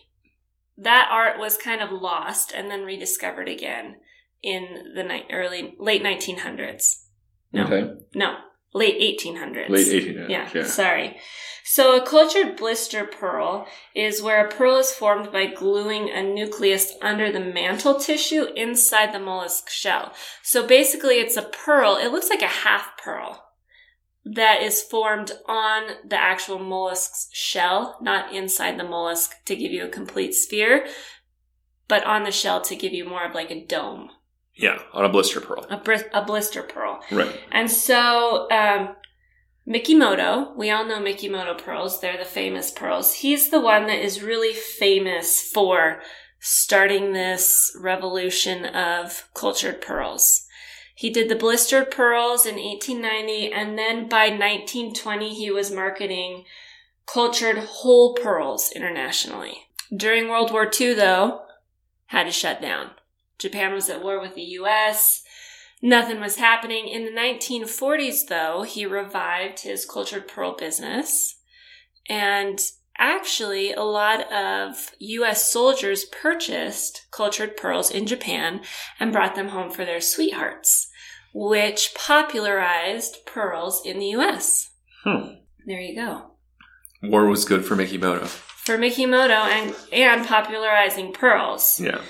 That 0.82 1.08
art 1.10 1.38
was 1.38 1.56
kind 1.56 1.82
of 1.82 1.90
lost 1.92 2.52
and 2.54 2.70
then 2.70 2.84
rediscovered 2.84 3.48
again 3.48 3.96
in 4.42 4.92
the 4.94 5.02
ni- 5.02 5.26
early 5.30 5.74
late 5.78 6.02
1900s. 6.02 7.04
No, 7.52 7.64
Okay. 7.64 7.90
no, 8.14 8.36
late 8.72 8.96
1800s. 9.00 9.68
Late 9.68 9.86
1800s. 9.88 10.30
Yeah, 10.30 10.48
Yeah. 10.54 10.64
sorry. 10.64 11.20
So 11.64 11.96
a 11.96 12.04
cultured 12.06 12.56
blister 12.56 13.04
pearl 13.04 13.68
is 13.94 14.22
where 14.22 14.44
a 14.44 14.50
pearl 14.50 14.76
is 14.78 14.92
formed 14.92 15.30
by 15.30 15.46
gluing 15.46 16.10
a 16.10 16.22
nucleus 16.22 16.94
under 17.02 17.30
the 17.30 17.40
mantle 17.40 17.94
tissue 18.00 18.46
inside 18.56 19.12
the 19.12 19.18
mollusk 19.20 19.68
shell. 19.70 20.12
So 20.42 20.66
basically 20.66 21.16
it's 21.16 21.36
a 21.36 21.42
pearl. 21.42 21.96
It 21.96 22.08
looks 22.10 22.30
like 22.30 22.42
a 22.42 22.46
half 22.46 22.96
pearl. 22.96 23.44
That 24.24 24.62
is 24.62 24.82
formed 24.82 25.32
on 25.48 25.84
the 26.06 26.16
actual 26.20 26.58
mollusk's 26.58 27.28
shell, 27.32 27.98
not 28.02 28.34
inside 28.34 28.78
the 28.78 28.84
mollusk 28.84 29.32
to 29.46 29.56
give 29.56 29.72
you 29.72 29.84
a 29.84 29.88
complete 29.88 30.34
sphere, 30.34 30.86
but 31.88 32.04
on 32.04 32.24
the 32.24 32.30
shell 32.30 32.60
to 32.62 32.76
give 32.76 32.92
you 32.92 33.04
more 33.08 33.24
of 33.24 33.34
like 33.34 33.50
a 33.50 33.64
dome, 33.64 34.10
Yeah, 34.54 34.78
on 34.92 35.04
a 35.04 35.08
blister 35.08 35.40
pearl. 35.40 35.66
a, 35.70 35.76
bris- 35.78 36.04
a 36.12 36.24
blister 36.24 36.62
pearl. 36.62 37.00
Right. 37.10 37.34
And 37.50 37.70
so, 37.70 38.48
um, 38.50 38.94
Mikimoto, 39.66 40.54
we 40.56 40.70
all 40.70 40.84
know 40.84 41.00
Mikimoto 41.00 41.56
pearls. 41.56 42.00
They're 42.00 42.18
the 42.18 42.24
famous 42.24 42.70
pearls. 42.70 43.14
He's 43.14 43.50
the 43.50 43.60
one 43.60 43.86
that 43.86 43.98
is 44.04 44.22
really 44.22 44.54
famous 44.54 45.40
for 45.50 46.00
starting 46.40 47.12
this 47.12 47.76
revolution 47.80 48.64
of 48.64 49.28
cultured 49.34 49.80
pearls. 49.80 50.39
He 51.00 51.08
did 51.08 51.30
the 51.30 51.34
blistered 51.34 51.90
pearls 51.90 52.44
in 52.44 52.56
1890, 52.56 53.50
and 53.54 53.78
then 53.78 54.06
by 54.06 54.28
1920, 54.28 55.32
he 55.32 55.50
was 55.50 55.70
marketing 55.70 56.44
cultured 57.06 57.56
whole 57.56 58.12
pearls 58.12 58.70
internationally. 58.70 59.62
During 59.96 60.28
World 60.28 60.52
War 60.52 60.70
II, 60.78 60.92
though, 60.92 61.46
had 62.08 62.24
to 62.24 62.30
shut 62.30 62.60
down. 62.60 62.90
Japan 63.38 63.72
was 63.72 63.88
at 63.88 64.04
war 64.04 64.20
with 64.20 64.34
the 64.34 64.42
US. 64.42 65.22
Nothing 65.80 66.20
was 66.20 66.36
happening. 66.36 66.86
In 66.86 67.06
the 67.06 67.18
1940s, 67.18 68.26
though, 68.28 68.64
he 68.64 68.84
revived 68.84 69.60
his 69.60 69.86
cultured 69.86 70.28
pearl 70.28 70.54
business. 70.54 71.36
And 72.10 72.60
actually, 72.98 73.72
a 73.72 73.84
lot 73.84 74.30
of 74.30 74.90
US 74.98 75.50
soldiers 75.50 76.04
purchased 76.04 77.06
cultured 77.10 77.56
pearls 77.56 77.90
in 77.90 78.06
Japan 78.06 78.60
and 79.00 79.14
brought 79.14 79.34
them 79.34 79.48
home 79.48 79.70
for 79.70 79.86
their 79.86 80.02
sweethearts, 80.02 80.88
which 81.32 81.94
popularized 81.94 83.18
pearls 83.26 83.82
in 83.84 83.98
the 83.98 84.06
US. 84.06 84.70
Hmm. 85.04 85.34
There 85.66 85.80
you 85.80 85.94
go. 85.94 86.32
War 87.02 87.26
was 87.26 87.44
good 87.44 87.64
for 87.64 87.76
Mikimoto. 87.76 88.26
For 88.26 88.76
Mikimoto 88.76 89.30
and, 89.30 89.74
and 89.92 90.26
popularizing 90.26 91.12
pearls. 91.12 91.80
Yeah. 91.80 92.00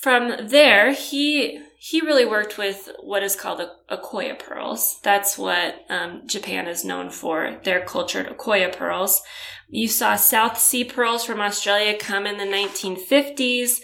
From 0.00 0.48
there, 0.48 0.92
he 0.92 1.60
he 1.80 2.00
really 2.00 2.24
worked 2.24 2.58
with 2.58 2.88
what 3.00 3.22
is 3.22 3.36
called 3.36 3.60
a, 3.60 3.70
Akoya 3.88 4.36
pearls. 4.38 4.98
That's 5.02 5.38
what 5.38 5.76
um, 5.88 6.22
Japan 6.26 6.66
is 6.66 6.84
known 6.84 7.10
for. 7.10 7.60
Their 7.62 7.84
cultured 7.84 8.26
Akoya 8.26 8.76
pearls. 8.76 9.22
You 9.68 9.86
saw 9.86 10.16
South 10.16 10.58
Sea 10.58 10.84
pearls 10.84 11.24
from 11.24 11.40
Australia 11.40 11.96
come 11.96 12.26
in 12.26 12.36
the 12.36 12.44
1950s. 12.44 13.80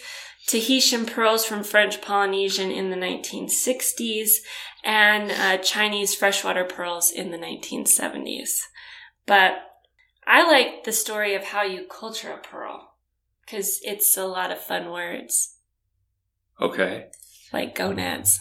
Tahitian 0.46 1.06
pearls 1.06 1.44
from 1.44 1.64
French 1.64 2.00
Polynesian 2.02 2.70
in 2.70 2.90
the 2.90 2.96
1960s, 2.96 4.36
and 4.84 5.30
uh, 5.30 5.56
Chinese 5.62 6.14
freshwater 6.14 6.64
pearls 6.64 7.10
in 7.10 7.30
the 7.30 7.38
1970s. 7.38 8.58
But 9.26 9.54
I 10.26 10.46
like 10.46 10.84
the 10.84 10.92
story 10.92 11.34
of 11.34 11.44
how 11.44 11.62
you 11.62 11.86
culture 11.86 12.30
a 12.32 12.38
pearl 12.38 12.94
because 13.44 13.80
it's 13.82 14.16
a 14.16 14.26
lot 14.26 14.50
of 14.50 14.58
fun 14.58 14.90
words 14.90 15.56
Okay. 16.60 17.06
like 17.52 17.74
gonads. 17.74 18.40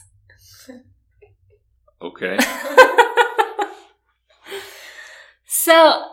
Okay. 2.02 2.38
so, 5.48 6.04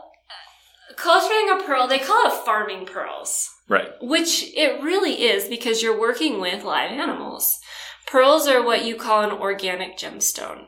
culturing 0.97 1.50
a 1.50 1.62
pearl, 1.64 1.88
they 1.88 1.99
call 1.99 2.26
it 2.28 2.44
farming 2.44 2.87
pearls, 2.87 3.50
right. 3.71 3.91
which 4.03 4.45
it 4.55 4.83
really 4.83 5.23
is 5.23 5.49
because 5.49 5.83
you're 5.83 5.99
working 5.99 6.41
with 6.41 6.65
live 6.65 6.91
animals. 6.91 7.59
Pearls 8.07 8.47
are 8.47 8.62
what 8.62 8.85
you 8.85 8.97
call 8.97 9.23
an 9.23 9.31
organic 9.31 9.97
gemstone. 9.97 10.67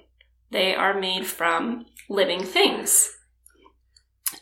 They 0.50 0.75
are 0.75 0.99
made 0.99 1.26
from 1.26 1.87
living 2.09 2.44
things. 2.44 3.11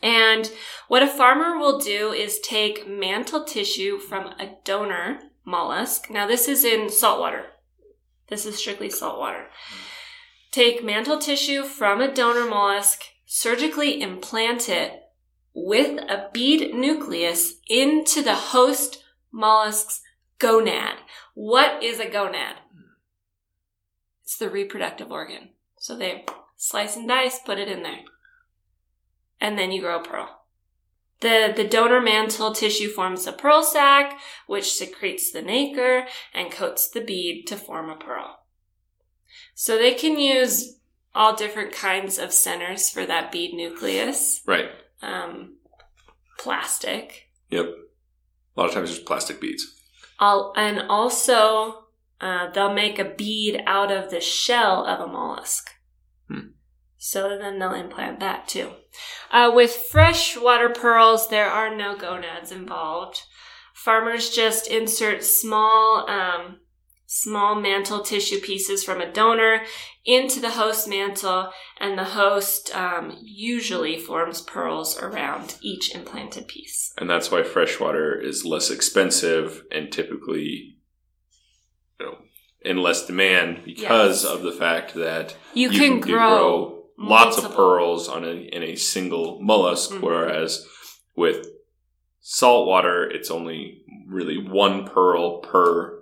And 0.03 0.51
what 0.87 1.03
a 1.03 1.07
farmer 1.07 1.57
will 1.57 1.79
do 1.79 2.11
is 2.11 2.39
take 2.39 2.87
mantle 2.87 3.43
tissue 3.43 3.97
from 3.97 4.27
a 4.39 4.55
donor 4.63 5.19
mollusk. 5.45 6.09
Now, 6.09 6.27
this 6.27 6.47
is 6.47 6.63
in 6.63 6.89
saltwater. 6.89 7.45
This 8.29 8.45
is 8.45 8.57
strictly 8.57 8.89
saltwater. 8.89 9.47
Take 10.51 10.83
mantle 10.83 11.17
tissue 11.17 11.63
from 11.63 12.01
a 12.01 12.13
donor 12.13 12.49
mollusk, 12.49 13.01
surgically 13.25 14.01
implant 14.01 14.69
it 14.69 15.00
with 15.53 15.99
a 15.99 16.29
bead 16.33 16.73
nucleus 16.73 17.53
into 17.67 18.21
the 18.21 18.35
host 18.35 19.03
mollusk's 19.31 20.01
gonad. 20.39 20.95
What 21.33 21.83
is 21.83 21.99
a 21.99 22.05
gonad? 22.05 22.55
It's 24.23 24.37
the 24.37 24.49
reproductive 24.49 25.11
organ. 25.11 25.49
So 25.77 25.97
they 25.97 26.25
slice 26.57 26.95
and 26.95 27.07
dice, 27.07 27.39
put 27.39 27.57
it 27.57 27.67
in 27.67 27.83
there. 27.83 28.01
And 29.39 29.57
then 29.57 29.71
you 29.71 29.81
grow 29.81 29.99
a 29.99 30.03
pearl. 30.03 30.37
The, 31.21 31.53
the 31.55 31.67
donor 31.67 32.01
mantle 32.01 32.53
tissue 32.53 32.89
forms 32.89 33.27
a 33.27 33.31
pearl 33.31 33.63
sac, 33.63 34.19
which 34.47 34.73
secretes 34.73 35.31
the 35.31 35.41
nacre 35.41 36.07
and 36.33 36.51
coats 36.51 36.89
the 36.89 37.01
bead 37.01 37.45
to 37.47 37.55
form 37.55 37.89
a 37.89 37.95
pearl. 37.95 38.39
So 39.53 39.77
they 39.77 39.93
can 39.93 40.19
use 40.19 40.79
all 41.13 41.35
different 41.35 41.73
kinds 41.73 42.17
of 42.17 42.33
centers 42.33 42.89
for 42.89 43.05
that 43.05 43.31
bead 43.31 43.53
nucleus. 43.53 44.41
Right. 44.47 44.69
Um, 45.01 45.57
plastic. 46.37 47.29
Yep. 47.49 47.65
A 47.65 48.59
lot 48.59 48.69
of 48.69 48.73
times 48.73 48.89
there's 48.89 49.03
plastic 49.03 49.39
beads. 49.39 49.79
All, 50.19 50.53
and 50.55 50.81
also, 50.89 51.85
uh, 52.19 52.49
they'll 52.51 52.73
make 52.73 52.99
a 52.99 53.05
bead 53.05 53.63
out 53.65 53.91
of 53.91 54.11
the 54.11 54.21
shell 54.21 54.85
of 54.85 54.99
a 54.99 55.07
mollusk. 55.07 55.71
Hmm. 56.27 56.49
So 56.97 57.37
then 57.37 57.59
they'll 57.59 57.73
implant 57.73 58.19
that 58.19 58.47
too. 58.47 58.71
Uh, 59.31 59.51
with 59.53 59.71
freshwater 59.71 60.69
pearls, 60.69 61.29
there 61.29 61.49
are 61.49 61.75
no 61.75 61.95
gonads 61.95 62.51
involved. 62.51 63.23
Farmers 63.73 64.29
just 64.29 64.67
insert 64.67 65.23
small, 65.23 66.07
um, 66.07 66.59
small 67.13 67.55
mantle 67.55 67.99
tissue 67.99 68.39
pieces 68.39 68.85
from 68.85 69.01
a 69.01 69.11
donor 69.11 69.63
into 70.05 70.39
the 70.39 70.51
host 70.51 70.87
mantle, 70.87 71.51
and 71.77 71.99
the 71.99 72.05
host 72.05 72.73
um, 72.73 73.17
usually 73.21 73.99
forms 73.99 74.39
pearls 74.41 74.97
around 74.97 75.57
each 75.61 75.93
implanted 75.93 76.47
piece. 76.47 76.93
And 76.97 77.09
that's 77.09 77.29
why 77.29 77.43
freshwater 77.43 78.17
is 78.17 78.45
less 78.45 78.71
expensive 78.71 79.65
and 79.73 79.91
typically 79.91 80.77
you 81.99 82.05
know, 82.05 82.17
in 82.61 82.77
less 82.77 83.05
demand 83.05 83.65
because 83.65 84.23
Yes. 84.23 84.33
of 84.33 84.43
the 84.43 84.53
fact 84.53 84.93
that 84.93 85.35
You, 85.53 85.69
can, 85.69 85.99
do 85.99 86.13
grow, 86.13 86.85
lots 86.97 87.37
of 87.37 87.53
pearls 87.53 88.07
on 88.07 88.23
a, 88.23 88.31
in 88.31 88.63
a 88.63 88.77
single 88.77 89.41
mollusk, 89.41 89.91
Mhm. 89.91 90.01
whereas 90.01 90.65
with 91.17 91.45
saltwater, 92.21 93.03
it's 93.03 93.29
only 93.29 93.83
really 94.07 94.37
one 94.37 94.85
pearl 94.87 95.39
per 95.39 96.00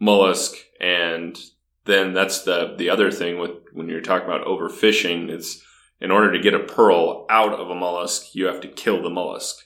mollusk, 0.00 0.54
and 0.80 1.38
then 1.84 2.12
that's 2.14 2.42
the 2.42 2.74
the 2.76 2.90
other 2.90 3.10
thing 3.10 3.38
with 3.38 3.52
when 3.72 3.88
you're 3.88 4.00
talking 4.00 4.28
about 4.28 4.46
overfishing. 4.46 5.28
It's 5.30 5.62
in 6.00 6.10
order 6.10 6.32
to 6.32 6.38
get 6.38 6.54
a 6.54 6.60
pearl 6.60 7.26
out 7.28 7.52
of 7.52 7.70
a 7.70 7.74
mollusk, 7.74 8.34
you 8.34 8.46
have 8.46 8.60
to 8.60 8.68
kill 8.68 9.02
the 9.02 9.10
mollusk. 9.10 9.56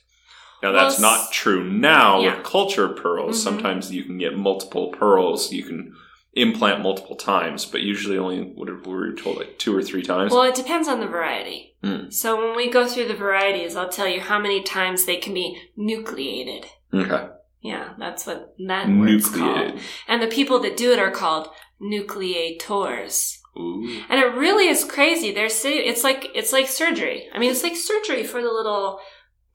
Now 0.63 0.71
that's 0.71 0.99
Well, 0.99 1.11
not 1.11 1.31
true 1.31 1.63
now 1.69 2.21
yeah. 2.21 2.35
with 2.37 2.45
cultured 2.45 2.95
pearls. 2.97 3.37
Mhm. 3.39 3.43
Sometimes 3.43 3.91
you 3.93 4.03
can 4.03 4.17
get 4.17 4.37
multiple 4.37 4.87
pearls. 4.89 5.51
You 5.51 5.63
can 5.63 5.93
implant 6.35 6.81
multiple 6.81 7.15
times, 7.15 7.65
but 7.65 7.81
usually 7.81 8.17
only 8.17 8.41
what 8.41 8.67
were 8.87 9.09
we 9.09 9.15
told 9.21 9.37
like 9.37 9.59
two 9.59 9.75
or 9.75 9.83
three 9.83 10.01
times. 10.01 10.31
Well, 10.31 10.43
it 10.43 10.55
depends 10.55 10.87
on 10.87 10.99
the 10.99 11.05
variety. 11.07 11.75
Hmm. 11.83 12.09
So 12.09 12.35
when 12.41 12.55
we 12.55 12.71
go 12.71 12.87
through 12.87 13.09
the 13.09 13.13
varieties, 13.13 13.75
I'll 13.75 13.89
tell 13.89 14.07
you 14.07 14.21
how 14.21 14.39
many 14.39 14.63
times 14.63 15.05
they 15.05 15.17
can 15.17 15.33
be 15.33 15.61
nucleated. 15.75 16.65
Okay. 16.93 17.27
Yeah, 17.63 17.93
that's 17.97 18.25
what 18.27 18.53
that 18.67 18.89
word's 18.89 19.29
called. 19.29 19.79
And 20.07 20.21
the 20.21 20.27
people 20.27 20.59
that 20.59 20.75
do 20.77 20.91
it 20.91 20.99
are 20.99 21.11
called 21.11 21.47
nucleators. 21.81 23.37
Ooh. 23.57 24.01
And 24.09 24.19
it 24.19 24.35
really 24.35 24.67
is 24.67 24.83
crazy. 24.83 25.31
They're 25.33 25.49
sa- 25.49 25.69
it's 25.69 26.03
like 26.03 26.27
it's 26.35 26.51
like 26.51 26.67
surgery. 26.67 27.29
I 27.33 27.39
mean, 27.39 27.51
it's 27.51 27.63
like 27.63 27.75
surgery 27.75 28.23
for 28.23 28.41
the 28.41 28.51
little 28.51 28.99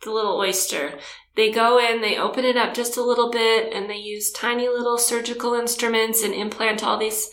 the 0.05 0.11
little 0.11 0.39
oyster. 0.39 0.99
They 1.37 1.51
go 1.53 1.79
in, 1.79 2.01
they 2.01 2.17
open 2.17 2.45
it 2.45 2.57
up 2.57 2.75
just 2.75 2.97
a 2.97 3.03
little 3.03 3.31
bit, 3.31 3.73
and 3.73 3.89
they 3.91 3.97
use 3.97 4.31
tiny 4.33 4.69
little 4.69 4.99
surgical 4.99 5.55
instruments 5.55 6.23
and 6.23 6.33
implant 6.35 6.83
all 6.83 6.99
these 6.99 7.29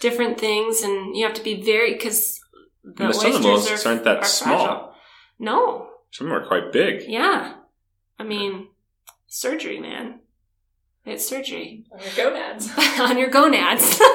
different 0.00 0.38
things. 0.38 0.82
And 0.82 1.16
you 1.16 1.24
have 1.26 1.34
to 1.34 1.42
be 1.44 1.62
very 1.62 1.94
because 1.94 2.38
the 2.84 3.08
of 3.08 3.16
oysters 3.44 3.84
are, 3.84 3.90
aren't 3.90 4.04
that 4.04 4.18
are 4.18 4.24
small. 4.24 4.64
fragile. 4.66 4.92
No, 5.38 5.88
Some 6.12 6.26
of 6.26 6.32
them 6.34 6.42
are 6.42 6.46
quite 6.46 6.72
big. 6.72 7.04
yeah. 7.08 7.54
I 8.18 8.22
mean, 8.24 8.68
surgery, 9.40 9.78
man. 9.80 10.20
It's 11.06 11.26
surgery 11.26 11.86
On 11.92 11.98
your 12.00 12.12
gonads. 12.30 12.70
on 13.00 13.16
your 13.18 13.28
gonads. 13.30 13.98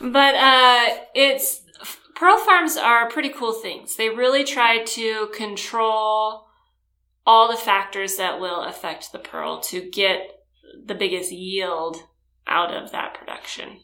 but 0.00 0.34
uh, 0.34 0.86
it's 1.14 1.62
pearl 2.14 2.38
farms 2.38 2.76
are 2.76 3.08
pretty 3.10 3.30
cool 3.30 3.52
things. 3.52 3.96
They 3.96 4.08
really 4.10 4.44
try 4.44 4.84
to 4.84 5.28
control 5.34 6.46
all 7.26 7.50
the 7.50 7.56
factors 7.56 8.16
that 8.16 8.40
will 8.40 8.62
affect 8.62 9.12
the 9.12 9.18
pearl 9.18 9.60
to 9.60 9.80
get 9.90 10.30
the 10.86 10.94
biggest 10.94 11.32
yield 11.32 11.96
out 12.46 12.72
of 12.74 12.92
that 12.92 13.14
production. 13.14 13.80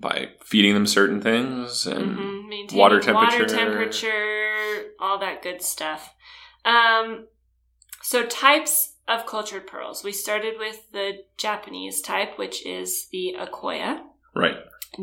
by 0.00 0.30
feeding 0.42 0.72
them 0.72 0.86
certain 0.86 1.20
things 1.20 1.86
and 1.86 2.16
Mhm, 2.16 2.48
maintaining 2.48 2.80
water 2.80 2.96
water 2.96 3.44
temperature. 3.44 3.46
temperature, 3.46 4.92
all 4.98 5.18
that 5.18 5.42
good 5.42 5.60
stuff. 5.60 6.14
Um, 6.64 7.26
so 8.04 8.26
types 8.26 8.96
of 9.08 9.24
cultured 9.24 9.66
pearls. 9.66 10.04
We 10.04 10.12
started 10.12 10.54
with 10.58 10.92
the 10.92 11.24
Japanese 11.38 12.02
type, 12.02 12.38
which 12.38 12.64
is 12.66 13.06
the 13.10 13.34
Akoya. 13.40 14.02
right. 14.34 14.56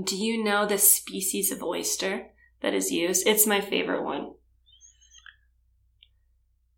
Do 0.06 0.16
you 0.16 0.42
know 0.42 0.66
the 0.66 0.78
species 0.78 1.52
of 1.52 1.64
oyster 1.64 2.28
that 2.62 2.76
is 2.76 2.92
used? 2.92 3.28
It's 3.28 3.48
my 3.48 3.60
favorite 3.60 4.04
one. 4.04 4.36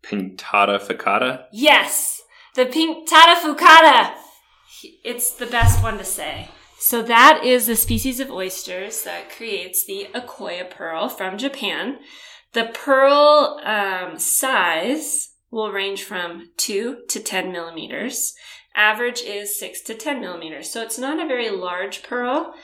Pinctada 0.02 0.80
fucata. 0.80 1.44
Yes, 1.52 2.22
the 2.56 2.64
Pinctada 2.64 3.36
fucata. 3.36 4.14
It's 5.04 5.30
the 5.32 5.46
best 5.46 5.82
one 5.82 5.98
to 5.98 6.04
say. 6.04 6.48
So 6.78 7.02
that 7.02 7.44
is 7.44 7.66
the 7.66 7.76
species 7.76 8.18
of 8.18 8.30
oysters 8.30 9.04
that 9.04 9.30
creates 9.30 9.84
the 9.84 10.08
Akoya 10.14 10.68
pearl 10.68 11.08
from 11.08 11.38
Japan. 11.38 11.98
The 12.52 12.70
pearl 12.74 13.60
um, 13.62 14.18
size 14.18 15.33
will 15.54 15.70
range 15.70 16.02
from 16.02 16.50
two 16.56 16.98
to 17.08 17.20
ten 17.20 17.52
millimeters. 17.52 18.34
Average 18.74 19.22
is 19.22 19.56
six 19.56 19.80
to 19.82 19.94
ten 19.94 20.20
millimeters. 20.20 20.68
So 20.68 20.82
it's 20.82 20.98
not 20.98 21.24
a 21.24 21.28
very 21.28 21.48
large 21.48 22.02
pearl, 22.02 22.54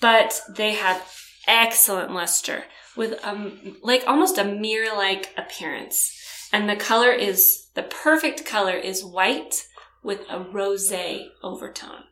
but 0.00 0.40
they 0.48 0.74
have 0.74 1.12
excellent 1.48 2.12
luster 2.12 2.64
with 2.96 3.18
um 3.24 3.76
like 3.82 4.04
almost 4.06 4.38
a 4.38 4.44
mirror-like 4.44 5.34
appearance. 5.36 6.14
And 6.52 6.68
the 6.68 6.76
color 6.76 7.10
is 7.10 7.66
the 7.74 7.82
perfect 7.82 8.46
color 8.46 8.76
is 8.76 9.04
white 9.04 9.66
with 10.04 10.20
a 10.30 10.38
rosé 10.38 11.26
overtone. 11.42 12.04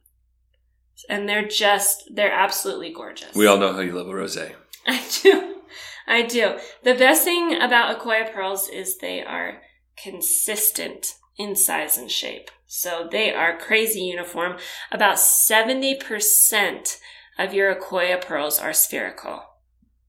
And 1.08 1.28
they're 1.28 1.46
just 1.46 2.02
they're 2.12 2.32
absolutely 2.32 2.92
gorgeous. 2.92 3.36
We 3.36 3.46
all 3.46 3.58
know 3.58 3.72
how 3.72 3.80
you 3.80 3.92
love 3.92 4.08
a 4.08 4.12
rosé. 4.12 4.54
I 4.88 5.04
do. 5.22 5.62
I 6.08 6.22
do. 6.22 6.58
The 6.82 6.94
best 6.94 7.22
thing 7.22 7.60
about 7.60 7.96
Akoya 7.96 8.32
pearls 8.32 8.68
is 8.68 8.98
they 8.98 9.22
are 9.22 9.60
consistent 10.02 11.14
in 11.38 11.54
size 11.54 11.96
and 11.96 12.10
shape. 12.10 12.50
So 12.66 13.08
they 13.10 13.32
are 13.32 13.58
crazy 13.58 14.00
uniform. 14.00 14.56
About 14.90 15.16
70% 15.16 16.98
of 17.38 17.54
your 17.54 17.74
Akoya 17.74 18.20
pearls 18.20 18.58
are 18.58 18.72
spherical, 18.72 19.42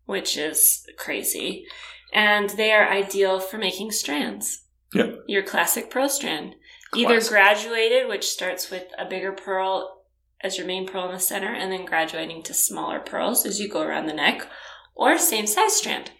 which 0.06 0.38
is 0.38 0.86
crazy. 0.98 1.65
And 2.13 2.50
they 2.51 2.72
are 2.72 2.89
ideal 2.89 3.39
for 3.39 3.58
making 3.58 3.91
strands. 3.91 4.63
Yep. 4.94 5.25
Your 5.27 5.44
classic 5.44 5.91
pearl 5.91 6.10
strand. 6.10 6.56
Either 6.96 7.20
graduated, 7.22 8.08
which 8.08 8.29
starts 8.29 8.72
with 8.72 8.86
a 8.98 9.06
bigger 9.06 9.34
pearl 9.34 10.06
as 10.41 10.58
your 10.58 10.65
main 10.65 10.88
pearl 10.88 11.08
in 11.08 11.13
the 11.13 11.20
center, 11.20 11.53
and 11.53 11.72
then 11.72 11.86
graduating 11.86 12.44
to 12.44 12.53
smaller 12.53 13.00
pearls 13.00 13.46
as 13.46 13.60
you 13.60 13.67
go 13.67 13.82
around 13.82 14.06
the 14.06 14.13
neck, 14.13 14.48
or 14.96 15.17
same 15.17 15.46
size 15.46 15.75
strand. 15.75 16.12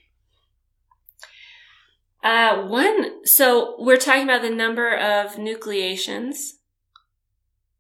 Uh, 2.28 2.68
one, 2.68 3.26
so 3.26 3.78
we're 3.80 3.96
talking 3.96 4.24
about 4.24 4.42
the 4.42 4.50
number 4.50 4.94
of 4.94 5.38
nucleations. 5.38 6.56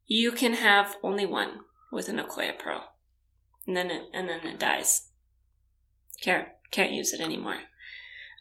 You 0.06 0.32
can 0.32 0.54
have 0.54 0.96
only 1.04 1.25
one 1.25 1.60
with 1.92 2.08
an 2.08 2.18
Akoya 2.18 2.58
pearl, 2.58 2.94
and 3.66 3.75
then 3.75 3.92
it, 3.92 4.04
and 4.13 4.30
then 4.30 4.48
it 4.48 4.58
dies. 4.58 5.10
Can't 6.22 6.48
can't 6.72 6.94
use 6.94 7.12
it 7.12 7.20
anymore. 7.20 7.58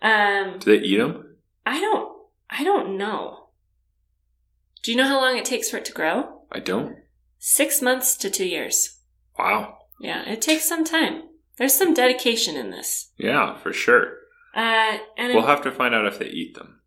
Um, 0.00 0.60
Do 0.60 0.78
they 0.78 0.84
eat 0.84 0.98
them? 0.98 1.38
I 1.66 1.80
don't 1.80 2.16
I 2.50 2.62
don't 2.62 2.96
know. 2.96 3.48
Do 4.84 4.92
you 4.92 4.96
know 4.96 5.08
how 5.08 5.20
long 5.20 5.36
it 5.36 5.44
takes 5.44 5.70
for 5.70 5.78
it 5.78 5.84
to 5.86 5.92
grow? 5.92 6.42
I 6.52 6.60
don't. 6.60 6.98
Six 7.40 7.82
months 7.82 8.16
to 8.18 8.30
two 8.30 8.46
years. 8.46 9.00
Wow. 9.36 9.78
Yeah, 10.00 10.22
it 10.22 10.40
takes 10.40 10.68
some 10.68 10.84
time. 10.84 11.22
There's 11.58 11.74
some 11.74 11.94
dedication 11.94 12.54
in 12.54 12.70
this. 12.70 13.10
Yeah, 13.18 13.58
for 13.58 13.72
sure. 13.72 14.15
Uh, 14.56 14.98
and 15.18 15.34
We'll 15.34 15.44
it- 15.44 15.48
have 15.48 15.62
to 15.62 15.70
find 15.70 15.94
out 15.94 16.06
if 16.06 16.18
they 16.18 16.26
eat 16.26 16.54
them. 16.54 16.80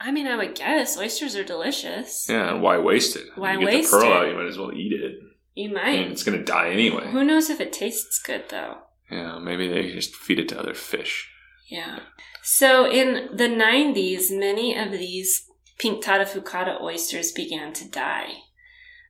I 0.00 0.10
mean, 0.10 0.26
I 0.26 0.36
would 0.36 0.56
guess 0.56 0.98
oysters 0.98 1.36
are 1.36 1.44
delicious. 1.44 2.26
Yeah, 2.28 2.50
and 2.54 2.60
why 2.62 2.76
waste 2.78 3.14
it? 3.14 3.26
Why 3.36 3.52
you 3.52 3.60
get 3.60 3.66
waste 3.66 3.90
the 3.92 3.98
pearl 3.98 4.10
it? 4.10 4.16
out, 4.16 4.28
you 4.28 4.34
might 4.34 4.48
as 4.48 4.58
well 4.58 4.72
eat 4.72 4.92
it. 4.92 5.14
You 5.54 5.70
I 5.70 5.72
might. 5.72 5.98
mean, 6.00 6.10
it's 6.10 6.24
going 6.24 6.38
to 6.38 6.44
die 6.44 6.70
anyway. 6.70 7.08
Who 7.12 7.22
knows 7.22 7.50
if 7.50 7.60
it 7.60 7.72
tastes 7.72 8.18
good 8.20 8.44
though? 8.48 8.78
Yeah, 9.10 9.38
maybe 9.38 9.68
they 9.68 9.92
just 9.92 10.16
feed 10.16 10.40
it 10.40 10.48
to 10.48 10.58
other 10.58 10.74
fish. 10.74 11.30
Yeah. 11.70 12.00
So 12.42 12.90
in 12.90 13.36
the 13.36 13.46
90s, 13.48 14.30
many 14.36 14.76
of 14.76 14.90
these 14.90 15.46
Pinctada 15.78 16.26
fucata 16.26 16.80
oysters 16.80 17.30
began 17.32 17.72
to 17.74 17.88
die. 17.88 18.30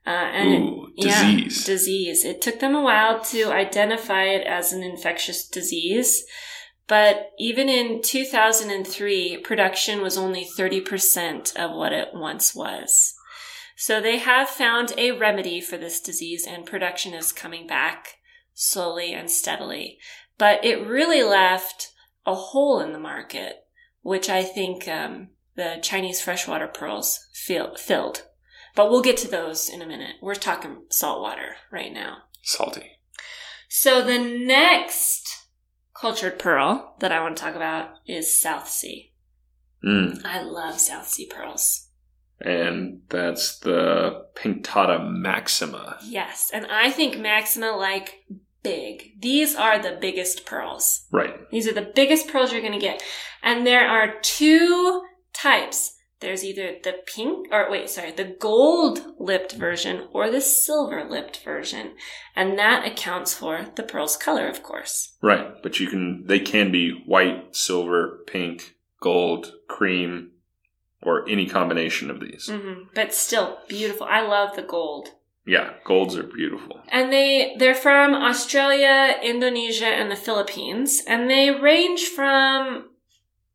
Uh, 0.06 0.10
and 0.10 0.54
it- 0.54 0.60
Ooh, 0.60 0.92
Yeah, 0.96 1.24
disease. 1.30 1.64
disease. 1.64 2.24
It 2.24 2.42
took 2.42 2.60
them 2.60 2.74
a 2.74 2.82
while 2.82 3.20
to 3.26 3.44
identify 3.50 4.24
it 4.24 4.46
as 4.46 4.72
an 4.72 4.82
infectious 4.82 5.48
disease, 5.48 6.24
but 6.86 7.30
even 7.38 7.68
in 7.68 8.02
2003, 8.02 9.38
production 9.38 10.02
was 10.02 10.18
only 10.18 10.46
30% 10.58 11.56
of 11.56 11.76
what 11.76 11.92
it 11.92 12.08
once 12.12 12.54
was. 12.54 13.14
So 13.76 14.00
they 14.00 14.18
have 14.18 14.48
found 14.48 14.92
a 14.96 15.12
remedy 15.12 15.60
for 15.60 15.76
this 15.76 16.00
disease 16.00 16.46
and 16.46 16.66
production 16.66 17.14
is 17.14 17.32
coming 17.32 17.66
back 17.66 18.18
slowly 18.54 19.12
and 19.12 19.30
steadily. 19.30 19.98
But 20.38 20.64
it 20.64 20.86
really 20.86 21.22
left 21.22 21.92
a 22.26 22.34
hole 22.34 22.80
in 22.80 22.92
the 22.92 22.98
market, 22.98 23.64
which 24.02 24.28
I 24.28 24.42
think 24.42 24.86
um, 24.88 25.30
the 25.56 25.78
Chinese 25.82 26.20
freshwater 26.20 26.68
pearls 26.68 27.26
fill- 27.32 27.76
filled. 27.76 28.24
But 28.74 28.90
we'll 28.90 29.02
get 29.02 29.16
to 29.18 29.28
those 29.28 29.68
in 29.68 29.82
a 29.82 29.86
minute. 29.86 30.16
We're 30.22 30.34
talking 30.34 30.84
saltwater 30.88 31.56
right 31.70 31.92
now. 31.92 32.18
Salty. 32.42 32.98
So 33.68 34.04
the 34.04 34.18
next 34.18 35.21
cultured 36.02 36.36
pearl 36.36 36.96
that 36.98 37.12
I 37.12 37.20
want 37.20 37.36
to 37.36 37.42
talk 37.44 37.54
about 37.54 37.90
is 38.08 38.42
South 38.42 38.68
Sea. 38.68 39.12
Mm. 39.84 40.24
I 40.24 40.42
love 40.42 40.80
South 40.80 41.06
Sea 41.06 41.26
pearls. 41.26 41.90
And 42.40 43.02
that's 43.08 43.60
the 43.60 44.26
Pinctada 44.34 45.08
maxima. 45.08 45.98
Yes, 46.02 46.50
and 46.52 46.66
I 46.66 46.90
think 46.90 47.20
Maxima 47.20 47.70
like 47.70 48.24
big. 48.64 49.20
These 49.20 49.54
are 49.54 49.78
the 49.78 49.96
biggest 50.00 50.44
pearls. 50.44 51.06
Right. 51.12 51.48
These 51.52 51.68
are 51.68 51.72
the 51.72 51.92
biggest 51.94 52.26
pearls 52.26 52.50
you're 52.52 52.62
going 52.62 52.72
to 52.72 52.80
get. 52.80 53.00
And 53.44 53.64
there 53.64 53.88
are 53.88 54.14
two 54.22 55.02
types. 55.32 55.96
There's 56.22 56.42
either 56.42 56.76
the 56.82 56.94
pink, 57.06 57.48
or 57.52 57.70
wait, 57.70 57.90
sorry, 57.90 58.12
the 58.12 58.24
gold 58.24 59.14
lipped 59.18 59.52
version 59.52 60.08
or 60.12 60.30
the 60.30 60.40
silver 60.40 61.04
lipped 61.04 61.44
version. 61.44 61.92
And 62.34 62.58
that 62.58 62.86
accounts 62.86 63.34
for 63.34 63.66
the 63.76 63.82
pearl's 63.82 64.16
color, 64.16 64.48
of 64.48 64.62
course. 64.62 65.16
Right. 65.20 65.62
But 65.62 65.78
you 65.78 65.88
can, 65.88 66.26
they 66.26 66.38
can 66.38 66.72
be 66.72 67.02
white, 67.04 67.54
silver, 67.54 68.20
pink, 68.26 68.76
gold, 69.00 69.52
cream, 69.68 70.30
or 71.02 71.28
any 71.28 71.46
combination 71.46 72.10
of 72.10 72.20
these. 72.20 72.48
hmm 72.48 72.84
But 72.94 73.12
still 73.12 73.58
beautiful. 73.68 74.06
I 74.08 74.20
love 74.20 74.56
the 74.56 74.62
gold. 74.62 75.08
Yeah, 75.44 75.70
golds 75.84 76.16
are 76.16 76.22
beautiful. 76.22 76.80
And 76.88 77.12
they 77.12 77.56
they're 77.58 77.74
from 77.74 78.14
Australia, 78.14 79.16
Indonesia, 79.22 79.86
and 79.86 80.08
the 80.08 80.16
Philippines, 80.16 81.02
and 81.04 81.28
they 81.28 81.50
range 81.50 82.04
from 82.04 82.90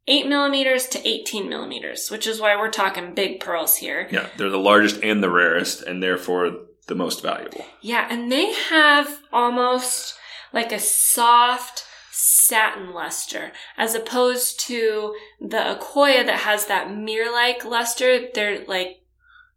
eight 0.08 0.28
millimeters 0.28 0.88
to 0.88 1.08
eighteen 1.08 1.50
millimeters, 1.50 2.10
which 2.10 2.28
is 2.28 2.40
why 2.40 2.56
we're 2.56 2.72
talking 2.72 3.14
big 3.14 3.40
pearls 3.40 3.78
here. 3.78 4.08
Yeah, 4.12 4.28
they're 4.38 4.50
the 4.50 4.58
largest 4.58 5.02
and 5.04 5.22
the 5.24 5.30
rarest, 5.30 5.84
and 5.84 6.02
therefore 6.02 6.52
the 6.88 6.96
most 6.96 7.22
valuable. 7.22 7.66
Yeah, 7.82 8.08
and 8.10 8.32
they 8.32 8.54
have 8.54 9.20
almost 9.34 10.16
like 10.54 10.72
a 10.72 10.80
soft 10.80 11.84
satin 12.12 12.94
luster, 12.94 13.52
as 13.78 13.94
opposed 13.94 14.60
to 14.62 15.16
the 15.40 15.58
Akoya 15.58 16.26
that 16.26 16.40
has 16.40 16.66
that 16.68 16.96
mirror-like 16.96 17.66
luster. 17.66 18.28
They're 18.34 18.66
like 18.66 19.02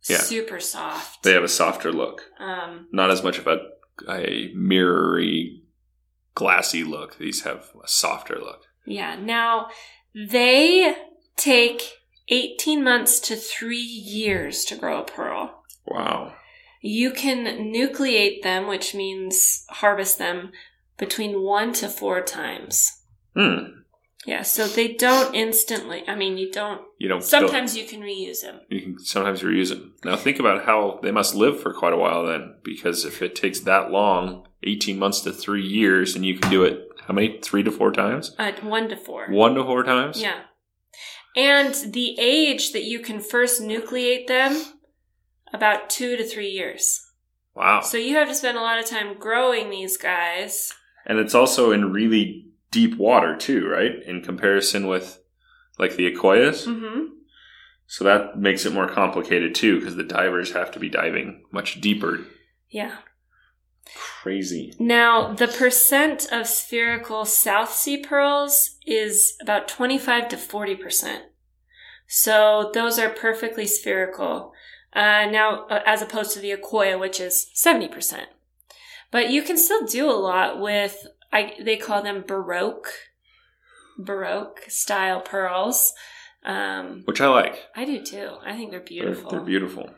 Yeah. 0.08 0.18
super 0.18 0.60
soft. 0.60 1.22
They 1.22 1.32
have 1.32 1.44
a 1.44 1.48
softer 1.48 1.92
look, 1.92 2.24
um, 2.38 2.88
not 2.92 3.10
as 3.10 3.22
much 3.22 3.38
of 3.38 3.46
a 3.46 3.60
a 4.08 4.50
mirrory, 4.54 5.62
glassy 6.34 6.82
look. 6.84 7.18
These 7.18 7.42
have 7.42 7.68
a 7.84 7.86
softer 7.86 8.38
look. 8.38 8.62
Yeah. 8.86 9.14
Now, 9.16 9.68
they 10.14 10.94
take 11.36 11.82
18 12.28 12.82
months 12.82 13.20
to 13.20 13.36
three 13.36 13.76
years 13.78 14.64
to 14.66 14.76
grow 14.76 15.00
a 15.00 15.04
pearl. 15.04 15.64
Wow. 15.86 16.34
You 16.80 17.10
can 17.10 17.44
nucleate 17.72 18.42
them, 18.42 18.66
which 18.66 18.94
means 18.94 19.66
harvest 19.68 20.18
them 20.18 20.52
between 20.96 21.42
one 21.42 21.72
to 21.74 21.88
four 21.88 22.22
times. 22.22 23.02
Hmm. 23.34 23.80
Yeah, 24.26 24.42
so 24.42 24.66
they 24.66 24.92
don't 24.92 25.34
instantly. 25.34 26.04
I 26.06 26.14
mean, 26.14 26.36
you 26.36 26.52
don't. 26.52 26.82
You 26.98 27.08
don't. 27.08 27.24
Sometimes 27.24 27.76
you 27.76 27.86
can 27.86 28.02
reuse 28.02 28.42
them. 28.42 28.60
you 28.68 28.82
can 28.82 28.98
sometimes 28.98 29.40
reuse 29.40 29.70
them. 29.70 29.94
Now 30.04 30.16
think 30.16 30.38
about 30.38 30.66
how 30.66 31.00
they 31.02 31.10
must 31.10 31.34
live 31.34 31.60
for 31.60 31.72
quite 31.72 31.94
a 31.94 31.96
while 31.96 32.26
then, 32.26 32.56
because 32.62 33.06
if 33.06 33.22
it 33.22 33.34
takes 33.34 33.60
that 33.60 33.90
long, 33.90 34.46
eighteen 34.62 34.98
months 34.98 35.20
to 35.22 35.32
three 35.32 35.66
years, 35.66 36.14
and 36.14 36.26
you 36.26 36.38
can 36.38 36.50
do 36.50 36.64
it 36.64 36.89
how 37.10 37.14
many? 37.14 37.40
Three 37.40 37.64
to 37.64 37.72
four 37.72 37.90
times? 37.90 38.36
Uh, 38.38 38.52
one 38.62 38.88
to 38.88 38.96
four. 38.96 39.26
One 39.30 39.56
to 39.56 39.64
four 39.64 39.82
times? 39.82 40.22
Yeah. 40.22 40.42
And 41.34 41.74
the 41.92 42.16
age 42.20 42.70
that 42.70 42.84
you 42.84 43.00
can 43.00 43.18
first 43.18 43.60
nucleate 43.60 44.28
them, 44.28 44.62
about 45.52 45.90
two 45.90 46.16
to 46.16 46.24
three 46.24 46.50
years. 46.50 47.04
Wow. 47.52 47.80
So 47.80 47.96
you 47.96 48.14
have 48.14 48.28
to 48.28 48.34
spend 48.36 48.56
a 48.56 48.60
lot 48.60 48.78
of 48.78 48.86
time 48.86 49.18
growing 49.18 49.70
these 49.70 49.96
guys. 49.96 50.72
And 51.04 51.18
it's 51.18 51.34
also 51.34 51.72
in 51.72 51.92
really 51.92 52.46
deep 52.70 52.96
water 52.96 53.36
too, 53.36 53.66
right? 53.66 54.00
In 54.06 54.22
comparison 54.22 54.86
with 54.86 55.20
like 55.80 55.96
the 55.96 56.14
Akoyas. 56.14 56.64
Mm-hmm. 56.64 57.06
So 57.88 58.04
that 58.04 58.38
makes 58.38 58.64
it 58.64 58.72
more 58.72 58.88
complicated 58.88 59.56
too 59.56 59.80
because 59.80 59.96
the 59.96 60.04
divers 60.04 60.52
have 60.52 60.70
to 60.70 60.78
be 60.78 60.88
diving 60.88 61.42
much 61.50 61.80
deeper. 61.80 62.20
Yeah. 62.68 62.98
Crazy. 63.94 64.74
Now, 64.78 65.32
the 65.32 65.48
percent 65.48 66.28
of 66.30 66.46
spherical 66.46 67.24
South 67.24 67.72
Sea 67.72 67.96
pearls 67.98 68.76
is 68.86 69.36
about 69.40 69.68
25 69.68 70.28
to 70.28 70.36
40%. 70.36 71.22
So 72.06 72.70
those 72.74 72.98
are 72.98 73.08
perfectly 73.10 73.66
spherical. 73.66 74.52
Uh, 74.92 75.26
now, 75.30 75.66
uh, 75.66 75.80
as 75.86 76.02
opposed 76.02 76.32
to 76.32 76.40
the 76.40 76.50
Akoya, 76.52 76.98
which 76.98 77.20
is 77.20 77.50
70%. 77.54 78.24
But 79.10 79.30
you 79.30 79.42
can 79.42 79.56
still 79.56 79.86
do 79.86 80.08
a 80.10 80.12
lot 80.12 80.60
with, 80.60 81.06
I, 81.32 81.54
they 81.64 81.76
call 81.76 82.02
them 82.02 82.24
Baroque, 82.26 82.92
Baroque 83.98 84.62
style 84.68 85.20
pearls. 85.20 85.92
Um, 86.44 87.02
Which 87.04 87.20
I 87.20 87.28
like. 87.28 87.66
I 87.76 87.84
do 87.84 88.02
too. 88.02 88.36
I 88.44 88.56
think 88.56 88.70
they're 88.70 88.80
They're- 88.80 88.86
beautiful. 88.86 89.30
They're, 89.30 89.40
beautiful. 89.40 89.90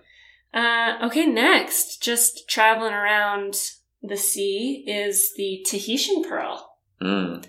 Uh, 0.55 0.99
okay, 1.05 1.27
next, 1.27 2.03
just 2.03 2.49
traveling 2.49 2.93
around 2.93 3.57
the 4.03 4.17
sea 4.17 4.85
is 4.87 5.33
the 5.37 5.65
Tahitian 5.67 6.23
pearl. 6.25 6.77
Mm. 7.01 7.45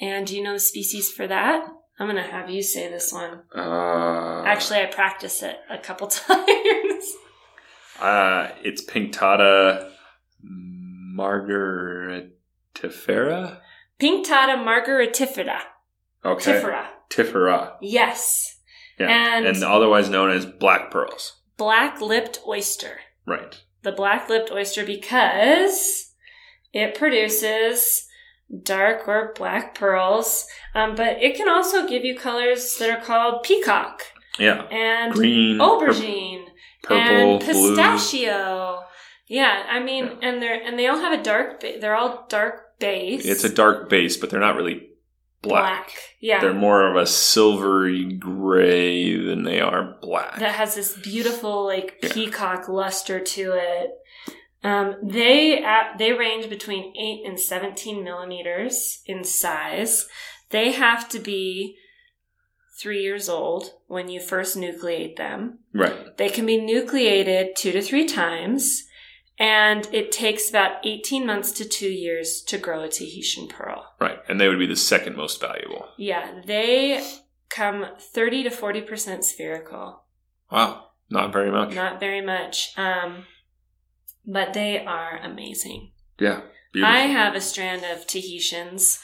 And 0.00 0.26
do 0.26 0.36
you 0.36 0.42
know 0.42 0.52
the 0.54 0.60
species 0.60 1.10
for 1.10 1.26
that? 1.26 1.66
I'm 1.98 2.06
going 2.08 2.16
to 2.16 2.22
have 2.30 2.50
you 2.50 2.62
say 2.62 2.88
this 2.90 3.12
one. 3.12 3.42
Uh, 3.54 4.42
Actually, 4.44 4.80
I 4.80 4.86
practiced 4.86 5.42
it 5.42 5.56
a 5.70 5.78
couple 5.78 6.06
times. 6.08 7.14
uh, 8.00 8.48
it's 8.62 8.84
Pinctada 8.84 9.90
margaritifera. 12.74 13.58
Pinctada 14.00 14.56
margaritifera. 14.58 15.60
Okay. 16.24 16.52
Tifera. 16.52 16.86
Tifera. 17.10 17.72
Yes. 17.80 18.58
Yeah. 18.98 19.08
And- 19.36 19.46
and 19.46 19.62
otherwise 19.64 20.08
known 20.08 20.30
as 20.30 20.46
black 20.46 20.90
pearls. 20.90 21.40
Black 21.56 22.00
lipped 22.00 22.40
oyster. 22.46 22.98
Right. 23.26 23.60
The 23.82 23.92
black 23.92 24.28
lipped 24.28 24.50
oyster 24.50 24.84
because 24.84 26.12
it 26.72 26.94
produces 26.94 28.06
dark 28.62 29.06
or 29.08 29.32
black 29.36 29.74
pearls, 29.74 30.46
um, 30.74 30.94
but 30.94 31.22
it 31.22 31.36
can 31.36 31.48
also 31.48 31.86
give 31.88 32.04
you 32.04 32.16
colors 32.16 32.76
that 32.78 32.90
are 32.90 33.02
called 33.04 33.42
peacock 33.42 34.02
Yeah. 34.38 34.62
and 34.70 35.12
Green, 35.14 35.58
pur- 35.58 35.64
aubergine 35.64 36.44
purple, 36.82 36.96
and 36.98 37.40
blue. 37.40 37.74
pistachio. 37.76 38.84
Yeah, 39.26 39.64
I 39.70 39.80
mean, 39.80 40.18
and 40.22 40.42
they're 40.42 40.60
and 40.62 40.78
they 40.78 40.86
all 40.86 40.98
have 40.98 41.18
a 41.18 41.22
dark. 41.22 41.60
Ba- 41.60 41.78
they're 41.80 41.94
all 41.96 42.26
dark 42.28 42.78
base. 42.78 43.24
It's 43.24 43.44
a 43.44 43.48
dark 43.48 43.88
base, 43.88 44.16
but 44.18 44.28
they're 44.30 44.40
not 44.40 44.56
really 44.56 44.88
black. 45.48 45.90
Yeah, 46.20 46.40
They're 46.40 46.54
more 46.54 46.88
of 46.88 46.96
a 46.96 47.06
silvery 47.06 48.12
gray 48.14 49.16
than 49.16 49.42
they 49.44 49.60
are 49.60 49.96
black. 50.00 50.38
that 50.38 50.54
has 50.54 50.74
this 50.74 50.96
beautiful 50.96 51.64
like 51.66 51.98
Yeah. 52.02 52.12
peacock 52.12 52.68
luster 52.68 53.20
to 53.20 53.52
it. 53.52 53.90
Um, 54.62 54.96
they 55.02 55.62
at, 55.62 55.98
they 55.98 56.12
range 56.12 56.48
between 56.48 56.94
eight 56.96 57.26
and 57.26 57.38
seventeen 57.38 58.02
millimeters 58.02 59.02
in 59.06 59.22
size. 59.24 60.08
They 60.50 60.72
have 60.72 61.08
to 61.10 61.18
be 61.18 61.76
three 62.80 63.02
years 63.02 63.28
old 63.28 63.70
when 63.86 64.08
you 64.08 64.20
first 64.20 64.56
nucleate 64.56 65.16
them. 65.16 65.58
right. 65.72 66.16
They 66.16 66.28
can 66.28 66.46
be 66.46 66.58
nucleated 66.60 67.56
two 67.56 67.72
to 67.72 67.82
three 67.82 68.06
times, 68.06 68.84
and 69.38 69.88
it 69.92 70.12
takes 70.12 70.48
about 70.48 70.84
18 70.84 71.26
months 71.26 71.50
to 71.52 71.68
two 71.68 71.88
years 71.88 72.40
to 72.42 72.58
grow 72.58 72.82
a 72.82 72.88
Tahitian 72.88 73.48
pearl. 73.48 73.94
Right. 74.00 74.18
And 74.28 74.40
they 74.40 74.48
would 74.48 74.58
be 74.58 74.66
the 74.66 74.76
second 74.76 75.16
most 75.16 75.40
valuable. 75.40 75.88
Yeah, 75.98 76.40
they 76.46 77.04
come 77.50 77.86
30 77.98 78.44
to 78.44 78.50
40% 78.50 79.24
spherical. 79.24 80.04
Wow. 80.50 80.88
Not 81.10 81.32
very 81.32 81.50
much. 81.50 81.74
Not 81.74 82.00
very 82.00 82.20
much, 82.20 82.72
um, 82.76 83.26
but 84.26 84.54
they 84.54 84.84
are 84.84 85.18
amazing. 85.18 85.92
yeah. 86.18 86.42
Beautiful. 86.72 86.92
I 86.92 87.00
have 87.02 87.36
a 87.36 87.40
strand 87.40 87.84
of 87.84 88.04
Tahitians, 88.04 88.98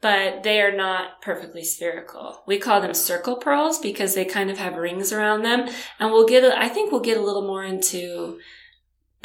but 0.00 0.42
they 0.42 0.60
are 0.60 0.76
not 0.76 1.22
perfectly 1.22 1.62
spherical. 1.62 2.42
We 2.48 2.58
call 2.58 2.80
them 2.80 2.94
circle 2.94 3.36
pearls 3.36 3.78
because 3.78 4.16
they 4.16 4.24
kind 4.24 4.50
of 4.50 4.58
have 4.58 4.74
rings 4.74 5.12
around 5.12 5.42
them. 5.42 5.68
And 6.00 6.10
we'll 6.10 6.26
get, 6.26 6.42
a, 6.42 6.58
I 6.58 6.68
think 6.68 6.90
we'll 6.90 7.00
get 7.00 7.16
a 7.16 7.22
little 7.22 7.46
more 7.46 7.62
into 7.62 8.40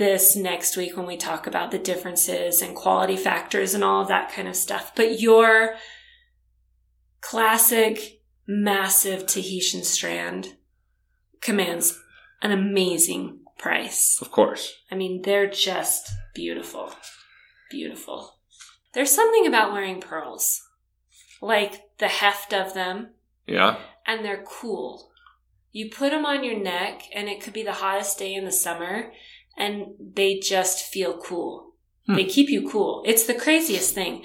this 0.02 0.36
next 0.36 0.76
week 0.76 0.98
when 0.98 1.06
we 1.06 1.16
talk 1.16 1.46
about 1.46 1.70
the 1.70 1.78
differences 1.78 2.60
and 2.64 2.76
quality 2.76 3.16
factors 3.16 3.76
and 3.76 3.84
all 3.84 4.02
of 4.02 4.08
that 4.08 4.32
kind 4.32 4.48
of 4.48 4.56
stuff. 4.56 4.94
But 4.96 5.20
your 5.22 5.76
classic 7.22 8.22
massive 8.48 9.28
Tahitian 9.28 9.84
strand 9.84 10.56
commands 11.40 12.00
an 12.42 12.52
amazing 12.52 13.42
price. 13.60 14.18
of 14.22 14.32
course. 14.32 14.74
I 14.92 14.96
mean, 14.96 15.22
they're 15.22 15.48
just 15.50 16.10
beautiful. 16.34 16.92
Beautiful. 17.70 18.40
There's 18.94 19.12
something 19.12 19.46
about 19.46 19.72
wearing 19.72 20.02
pearls, 20.02 20.62
like 21.44 21.80
the 22.00 22.08
heft 22.08 22.54
of 22.56 22.74
them, 22.74 23.12
Yeah. 23.46 23.78
and 24.08 24.26
they're 24.26 24.44
cool. 24.44 25.12
You 25.72 25.92
put 25.92 26.10
them 26.10 26.26
on 26.26 26.44
your 26.44 26.58
neck, 26.60 27.04
and 27.14 27.30
it 27.30 27.40
could 27.40 27.54
be 27.54 27.62
the 27.64 27.74
hottest 27.74 28.18
day 28.18 28.34
in 28.34 28.46
the 28.46 28.52
summer, 28.52 29.14
and 29.58 29.88
they 30.00 30.40
just 30.40 30.86
feel 30.86 31.18
cool. 31.18 31.74
Hmm. 32.08 32.16
They 32.16 32.26
keep 32.26 32.50
you 32.50 32.70
cool. 32.70 33.04
It's 33.06 33.24
the 33.26 33.34
craziest 33.36 33.94
thing. 33.94 34.24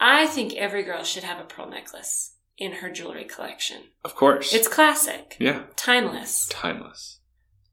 I 0.00 0.26
think 0.26 0.54
every 0.54 0.82
girl 0.82 1.02
should 1.04 1.24
have 1.24 1.40
a 1.40 1.44
pearl 1.44 1.68
necklace 1.68 2.32
in 2.58 2.72
her 2.72 2.90
jewelry 2.90 3.24
collection. 3.24 3.82
Of 4.04 4.14
course. 4.14 4.52
It's 4.54 4.68
classic, 4.68 5.36
yeah. 5.40 5.62
timeless, 5.76 6.46
Timeless. 6.48 7.18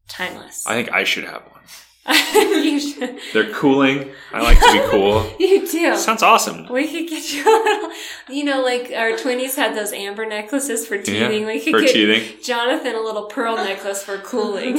timeless. 0.08 0.66
I 0.66 0.74
think 0.74 0.92
I 0.92 1.04
should 1.04 1.24
have 1.24 1.42
one. 1.42 1.60
you 2.64 2.80
should. 2.80 3.16
They're 3.32 3.52
cooling. 3.52 4.10
I 4.32 4.40
like 4.42 4.58
to 4.58 4.72
be 4.72 4.80
cool. 4.90 5.30
You 5.38 5.68
do. 5.70 5.96
Sounds 5.96 6.22
awesome. 6.24 6.66
We 6.68 6.88
could 6.88 7.08
get 7.08 7.32
you 7.32 7.42
a 7.46 7.54
little, 7.62 7.90
you 8.28 8.42
know, 8.42 8.60
like 8.62 8.90
our 8.96 9.12
twinnies 9.12 9.54
had 9.54 9.76
those 9.76 9.92
amber 9.92 10.26
necklaces 10.26 10.84
for 10.84 10.98
teething. 10.98 11.46
we 11.46 11.60
could 11.60 11.70
for 11.72 11.80
get 11.80 11.92
teething. 11.92 12.42
Jonathan 12.42 12.96
a 12.96 13.00
little 13.00 13.26
pearl 13.26 13.54
necklace 13.56 14.02
for 14.02 14.18
cooling. 14.18 14.78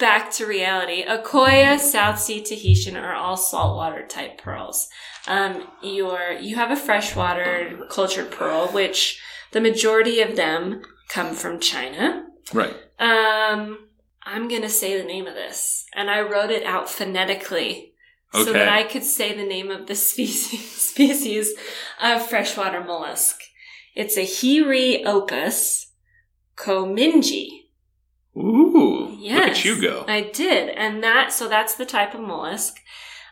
Back 0.00 0.32
to 0.32 0.46
reality. 0.46 1.04
Akoya, 1.04 1.78
South 1.78 2.18
Sea 2.18 2.42
Tahitian 2.42 2.96
are 2.96 3.14
all 3.14 3.36
saltwater 3.36 4.06
type 4.06 4.38
pearls. 4.38 4.88
Um, 5.28 5.68
you're, 5.82 6.32
you 6.32 6.56
have 6.56 6.70
a 6.70 6.76
freshwater 6.76 7.86
cultured 7.90 8.30
pearl, 8.30 8.68
which 8.68 9.20
the 9.52 9.60
majority 9.60 10.20
of 10.20 10.36
them 10.36 10.80
come 11.10 11.34
from 11.34 11.60
China. 11.60 12.26
Right. 12.52 12.74
Um, 12.98 13.88
I'm 14.22 14.48
gonna 14.48 14.70
say 14.70 14.98
the 14.98 15.06
name 15.06 15.26
of 15.26 15.34
this, 15.34 15.84
and 15.94 16.10
I 16.10 16.22
wrote 16.22 16.50
it 16.50 16.64
out 16.64 16.88
phonetically 16.88 17.92
so 18.32 18.52
that 18.52 18.68
I 18.68 18.84
could 18.84 19.04
say 19.04 19.36
the 19.36 19.46
name 19.46 19.70
of 19.70 19.86
the 19.86 19.94
species 19.96 20.70
species 20.80 21.52
of 22.00 22.26
freshwater 22.26 22.82
mollusk. 22.82 23.40
It's 23.94 24.16
a 24.16 24.24
Hiri 24.24 25.04
opus 25.04 25.92
kominji. 26.56 27.59
Ooh. 28.36 29.16
Yes, 29.18 29.40
Look 29.40 29.50
at 29.50 29.64
you 29.64 29.82
go. 29.82 30.04
I 30.06 30.22
did, 30.22 30.70
and 30.70 31.02
that 31.02 31.32
so 31.32 31.48
that's 31.48 31.74
the 31.74 31.86
type 31.86 32.14
of 32.14 32.20
mollusk. 32.20 32.76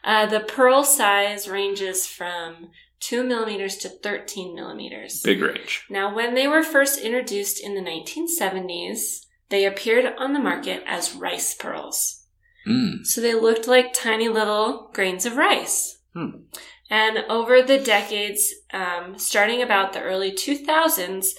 Uh, 0.05 0.27
the 0.27 0.41
pearl 0.41 0.85
size 0.85 1.49
ranges 1.49 2.07
from 2.07 2.71
two 3.01 3.23
millimeters 3.23 3.77
to 3.79 3.89
thirteen 3.89 4.55
millimeters. 4.55 5.23
Big 5.23 5.41
range. 5.41 5.85
Now, 5.89 6.15
when 6.15 6.35
they 6.35 6.49
were 6.49 6.63
first 6.63 7.01
introduced 7.01 7.63
in 7.63 7.75
the 7.75 7.81
1970s, 7.81 9.27
they 9.51 9.65
appeared 9.65 10.15
on 10.19 10.33
the 10.33 10.41
market 10.41 10.83
as 10.87 11.15
rice 11.15 11.55
pearls. 11.55 12.25
Mm. 12.67 13.07
So 13.07 13.21
they 13.21 13.35
looked 13.35 13.67
like 13.67 13.93
tiny 13.93 14.29
little 14.29 14.91
grains 14.93 15.25
of 15.25 15.37
rice. 15.37 15.99
Hmm. 16.15 16.43
And 16.91 17.19
over 17.29 17.63
the 17.63 17.79
decades, 17.79 18.53
um, 18.73 19.19
starting 19.19 19.63
about 19.63 19.93
the 19.93 20.03
early 20.03 20.33
2000s, 20.33 21.35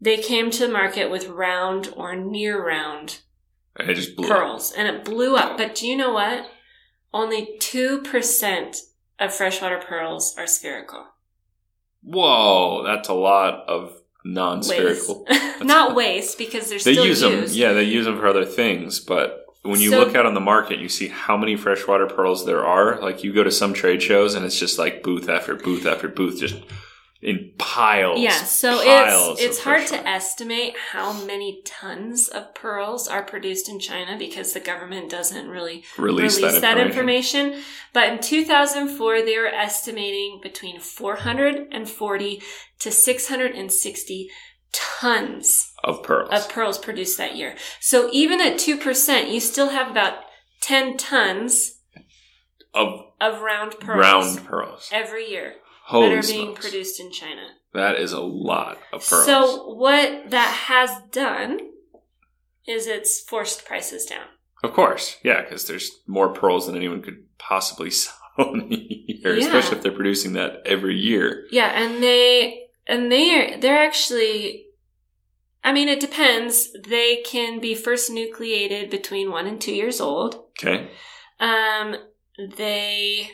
they 0.00 0.16
came 0.16 0.50
to 0.50 0.66
the 0.66 0.72
market 0.72 1.10
with 1.10 1.26
round 1.28 1.92
or 1.96 2.16
near 2.16 2.64
round 2.66 3.20
And 3.76 3.90
it 3.90 3.94
just 3.94 4.16
blew 4.16 4.28
up. 4.28 4.36
pearls. 4.38 4.72
And 4.72 4.88
it 4.88 5.04
blew 5.04 5.36
up. 5.36 5.58
But 5.58 5.74
do 5.74 5.86
you 5.86 5.96
know 5.96 6.12
what? 6.12 6.46
Only 7.12 7.56
2% 7.58 8.76
of 9.18 9.34
freshwater 9.34 9.78
pearls 9.78 10.34
are 10.38 10.46
spherical. 10.46 11.06
Whoa, 12.02 12.82
that's 12.84 13.08
a 13.08 13.14
lot 13.14 13.68
of 13.68 14.00
non-spherical. 14.24 15.26
Waste. 15.28 15.60
Not 15.64 15.94
waste 15.94 16.38
because 16.38 16.68
they're 16.70 16.78
They 16.78 16.92
still 16.94 17.06
use 17.06 17.20
them. 17.20 17.44
Yeah, 17.48 17.72
they 17.72 17.84
use 17.84 18.06
them 18.06 18.18
for 18.18 18.26
other 18.26 18.44
things. 18.46 19.00
But 19.00 19.44
when 19.62 19.80
you 19.80 19.90
So- 19.90 19.98
look 19.98 20.14
out 20.14 20.24
on 20.26 20.34
the 20.34 20.40
market, 20.40 20.78
you 20.78 20.88
see 20.88 21.08
how 21.08 21.36
many 21.36 21.56
freshwater 21.56 22.06
pearls 22.06 22.46
there 22.46 22.64
are. 22.64 22.98
Like 23.00 23.22
you 23.22 23.32
go 23.34 23.44
to 23.44 23.50
some 23.50 23.74
trade 23.74 24.02
shows, 24.02 24.34
and 24.34 24.46
it's 24.46 24.58
just 24.58 24.78
like 24.78 25.02
booth 25.02 25.28
after 25.28 25.54
booth 25.54 25.84
after 25.86 26.08
booth, 26.08 26.40
just 26.40 26.56
in 27.22 27.52
piles. 27.58 28.18
Yeah, 28.18 28.30
so 28.30 28.82
piles 28.82 29.38
it's 29.38 29.56
it's 29.56 29.58
hard 29.60 29.86
to 29.88 30.08
estimate 30.08 30.74
how 30.92 31.12
many 31.12 31.60
tons 31.64 32.28
of 32.28 32.54
pearls 32.54 33.08
are 33.08 33.22
produced 33.22 33.68
in 33.68 33.78
China 33.78 34.16
because 34.18 34.52
the 34.52 34.60
government 34.60 35.10
doesn't 35.10 35.48
really 35.48 35.84
release, 35.98 36.38
release, 36.38 36.60
that, 36.60 36.78
information. 36.78 37.46
information. 37.48 37.64
But 37.92 38.12
in 38.12 38.18
2004, 38.20 39.22
they 39.22 39.38
were 39.38 39.46
estimating 39.48 40.40
between 40.42 40.80
440 40.80 42.42
to 42.78 42.90
660 42.90 44.30
tons 44.72 45.72
of 45.84 46.02
pearls. 46.02 46.30
of 46.32 46.48
pearls 46.48 46.78
produced 46.78 47.18
that 47.18 47.36
year. 47.36 47.56
So 47.80 48.08
even 48.12 48.40
at 48.40 48.54
2%, 48.54 49.30
you 49.30 49.40
still 49.40 49.70
have 49.70 49.90
about 49.90 50.14
10 50.62 50.96
tons 50.96 51.80
of 52.72 53.00
of 53.20 53.42
round 53.42 53.78
pearls 53.80 53.98
round 54.00 54.46
pearls. 54.46 54.88
every 54.92 55.28
year 55.28 55.56
Holy 55.90 56.14
that 56.16 56.24
are 56.24 56.32
being 56.32 56.54
produced 56.54 57.00
in 57.00 57.10
China. 57.12 57.42
That 57.74 57.96
is 57.96 58.12
a 58.12 58.20
lot 58.20 58.78
of 58.92 59.06
pearls. 59.08 59.26
So 59.26 59.74
what 59.74 60.30
that 60.30 60.52
has 60.68 60.90
done 61.12 61.58
is 62.66 62.86
it's 62.86 63.20
forced 63.20 63.64
prices 63.64 64.04
down. 64.06 64.26
of 64.62 64.72
course, 64.72 65.16
yeah, 65.24 65.42
because 65.42 65.66
there's 65.66 65.90
more 66.06 66.32
pearls 66.32 66.66
than 66.66 66.76
anyone 66.76 67.02
could 67.02 67.24
possibly 67.38 67.90
sell 68.00 68.14
in 68.54 68.72
a 68.72 68.76
year, 68.76 69.36
Yeah. 69.36 69.46
especially 69.46 69.76
if 69.78 69.82
they're 69.82 69.92
producing 70.00 70.32
that 70.34 70.62
every 70.66 70.96
year. 70.98 71.46
Yeah, 71.50 71.70
and 71.82 72.02
they 72.02 72.66
and 72.86 73.10
they 73.10 73.26
are, 73.54 73.60
they're 73.60 73.84
actually 73.86 74.66
I 75.62 75.72
mean 75.72 75.88
it 75.88 76.00
depends. 76.00 76.72
They 76.88 77.22
can 77.32 77.60
be 77.60 77.74
first 77.74 78.10
nucleated 78.10 78.90
between 78.90 79.30
1 79.30 79.46
and 79.46 79.60
2 79.60 79.72
years 79.74 80.00
old. 80.00 80.32
Okay. 80.58 80.88
Um 81.38 81.96
they 82.56 83.30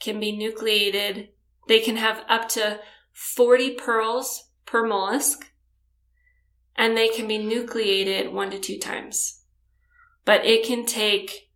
can 0.00 0.20
be 0.20 0.32
nucleated. 0.32 1.30
They 1.68 1.80
can 1.80 1.96
have 1.96 2.24
up 2.28 2.48
to 2.50 2.80
40 3.12 3.72
pearls 3.72 4.50
per 4.66 4.86
mollusk 4.86 5.46
and 6.74 6.96
they 6.96 7.08
can 7.08 7.28
be 7.28 7.38
nucleated 7.38 8.32
1 8.32 8.50
to 8.50 8.58
2 8.58 8.78
times. 8.78 9.42
But 10.24 10.44
it 10.44 10.66
can 10.66 10.86
take 10.86 11.50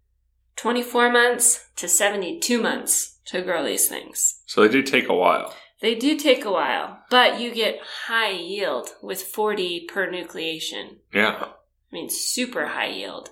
24 0.57 1.11
months 1.11 1.69
to 1.77 1.89
72 1.89 2.61
months 2.61 3.21
to 3.27 3.43
grow 3.43 3.65
these 3.65 3.89
things. 3.89 4.41
So 4.47 4.63
they 4.63 4.69
do 4.69 4.83
take 4.83 5.09
a 5.09 5.15
while. 5.15 5.55
They 5.81 5.95
do 5.95 6.17
take 6.17 6.45
a 6.45 6.53
while, 6.53 7.03
but 7.11 7.41
you 7.41 7.53
get 7.53 7.81
high 8.07 8.31
yield 8.31 8.91
with 9.03 9.23
40 9.23 9.87
per 9.93 10.09
nucleation. 10.09 10.99
Yeah. 11.13 11.47
I 11.47 11.51
mean, 11.91 12.09
super 12.09 12.69
high 12.69 12.91
yield. 12.91 13.31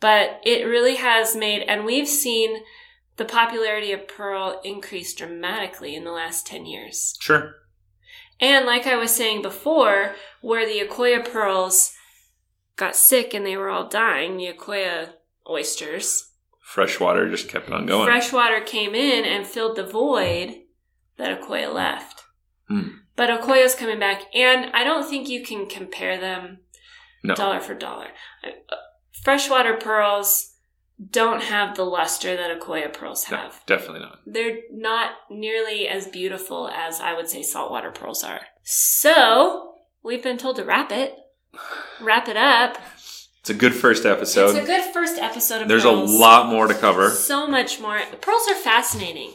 But 0.00 0.40
it 0.44 0.66
really 0.66 0.96
has 0.96 1.36
made, 1.36 1.62
and 1.62 1.84
we've 1.84 2.08
seen 2.08 2.64
the 3.16 3.24
popularity 3.24 3.92
of 3.92 4.08
pearl 4.08 4.60
increased 4.64 5.18
dramatically 5.18 5.94
in 5.94 6.04
the 6.04 6.10
last 6.12 6.46
10 6.46 6.66
years. 6.66 7.14
Sure. 7.20 7.54
And 8.40 8.66
like 8.66 8.86
I 8.86 8.96
was 8.96 9.14
saying 9.14 9.42
before, 9.42 10.14
where 10.40 10.66
the 10.66 10.80
Akoya 10.86 11.24
pearls 11.30 11.92
got 12.76 12.96
sick 12.96 13.34
and 13.34 13.44
they 13.46 13.56
were 13.56 13.68
all 13.68 13.88
dying, 13.88 14.36
the 14.36 14.52
Akoya 14.52 15.10
oysters, 15.48 16.28
Fresh 16.60 17.00
water 17.00 17.28
just 17.28 17.48
kept 17.50 17.68
on 17.70 17.84
going. 17.86 18.06
fresh 18.06 18.32
water 18.32 18.60
came 18.60 18.94
in 18.94 19.24
and 19.26 19.46
filled 19.46 19.76
the 19.76 19.84
void 19.86 20.62
that 21.18 21.38
Akoya 21.38 21.72
left. 21.72 22.22
Hmm. 22.68 22.88
But 23.14 23.28
Akoya's 23.28 23.74
coming 23.74 23.98
back, 23.98 24.22
and 24.34 24.70
I 24.72 24.82
don't 24.84 25.06
think 25.06 25.28
you 25.28 25.44
can 25.44 25.66
compare 25.68 26.18
them 26.18 26.60
No. 27.22 27.34
dollar 27.34 27.60
for 27.60 27.74
dollar. 27.74 28.08
Uh, 28.42 28.76
Freshwater 29.22 29.74
pearls 29.76 30.51
don't 31.10 31.42
have 31.42 31.76
the 31.76 31.84
luster 31.84 32.36
that 32.36 32.58
Akoya 32.60 32.92
pearls 32.92 33.24
No, 33.30 33.36
have. 33.38 33.62
definitely 33.66 34.00
not. 34.00 34.18
They're 34.26 34.58
not 34.70 35.12
nearly 35.30 35.88
as 35.88 36.06
beautiful 36.06 36.68
as 36.68 37.00
I 37.00 37.14
would 37.14 37.28
say 37.28 37.42
saltwater 37.42 37.90
pearls 37.90 38.22
are. 38.22 38.40
So, 38.62 39.74
we've 40.02 40.22
been 40.22 40.38
told 40.38 40.56
to 40.56 40.64
wrap 40.64 40.92
it. 40.92 41.14
Wrap 42.00 42.28
it 42.28 42.36
up. 42.36 42.78
It's 43.40 43.50
a 43.50 43.54
good 43.54 43.74
first 43.74 44.06
episode. 44.06 44.50
it's 44.56 44.58
a 44.58 44.66
good 44.66 44.92
first 44.92 45.18
episode 45.18 45.62
of 45.62 45.68
There's 45.68 45.82
pearls. 45.82 46.10
a 46.12 46.14
lot 46.16 46.48
more 46.48 46.66
to 46.68 46.74
cover. 46.74 47.10
So 47.10 47.46
much 47.48 47.80
more. 47.80 48.00
Pearls 48.20 48.46
are 48.48 48.54
fascinating. 48.54 49.32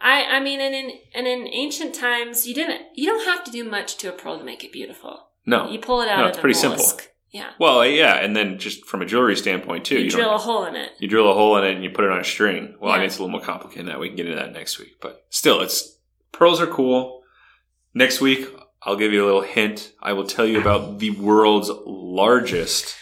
I 0.00 0.22
I 0.36 0.40
mean, 0.40 0.60
and 0.60 0.74
in 0.74 0.90
and 1.14 1.26
in 1.26 1.48
ancient 1.48 1.94
times, 1.94 2.46
you 2.46 2.54
didn't 2.54 2.82
you 2.94 3.06
don't 3.06 3.24
have 3.26 3.42
to 3.44 3.50
do 3.50 3.64
much 3.64 3.96
to 3.98 4.08
a 4.08 4.12
pearl 4.12 4.38
to 4.38 4.44
make 4.44 4.62
it 4.62 4.72
beautiful. 4.72 5.28
No. 5.46 5.68
You 5.68 5.78
pull 5.80 6.00
it 6.00 6.08
out 6.08 6.18
No, 6.18 6.24
of 6.24 6.28
it's 6.28 6.38
the 6.38 6.40
pretty 6.42 6.54
simple. 6.58 6.84
Yeah, 7.34 7.50
Well, 7.58 7.84
yeah, 7.84 8.14
and 8.14 8.36
then 8.36 8.58
just 8.60 8.86
from 8.86 9.02
a 9.02 9.04
jewelry 9.06 9.34
standpoint 9.34 9.84
too, 9.84 9.96
you, 9.98 10.04
you, 10.04 10.10
drill 10.10 10.34
a 10.36 10.38
hole 10.38 10.64
in 10.66 10.76
it. 10.76 10.92
you 11.00 11.08
drill 11.08 11.28
a 11.28 11.34
hole 11.34 11.56
in 11.56 11.64
it 11.64 11.74
and 11.74 11.82
you 11.82 11.90
put 11.90 12.04
it 12.04 12.10
on 12.12 12.20
a 12.20 12.24
string. 12.24 12.76
Well, 12.80 12.92
I 12.92 12.94
Yeah. 12.94 12.98
mean 13.00 13.06
it's 13.06 13.18
a 13.18 13.22
little 13.22 13.32
more 13.36 13.44
complicated 13.44 13.80
than 13.86 13.92
that. 13.92 13.98
We 13.98 14.06
can 14.08 14.16
get 14.16 14.26
into 14.26 14.38
that 14.38 14.52
next 14.52 14.78
week, 14.78 14.94
but 15.00 15.24
still, 15.30 15.60
it's 15.60 15.98
pearls 16.32 16.60
are 16.60 16.68
cool. 16.68 17.22
Next 17.92 18.20
week, 18.20 18.46
I'll 18.84 18.94
give 18.96 19.12
you 19.12 19.24
a 19.24 19.26
little 19.26 19.40
hint. 19.42 19.92
I 20.00 20.12
will 20.12 20.26
tell 20.26 20.46
you 20.46 20.60
about 20.60 21.00
the 21.00 21.10
world's 21.10 21.70
largest 21.86 22.94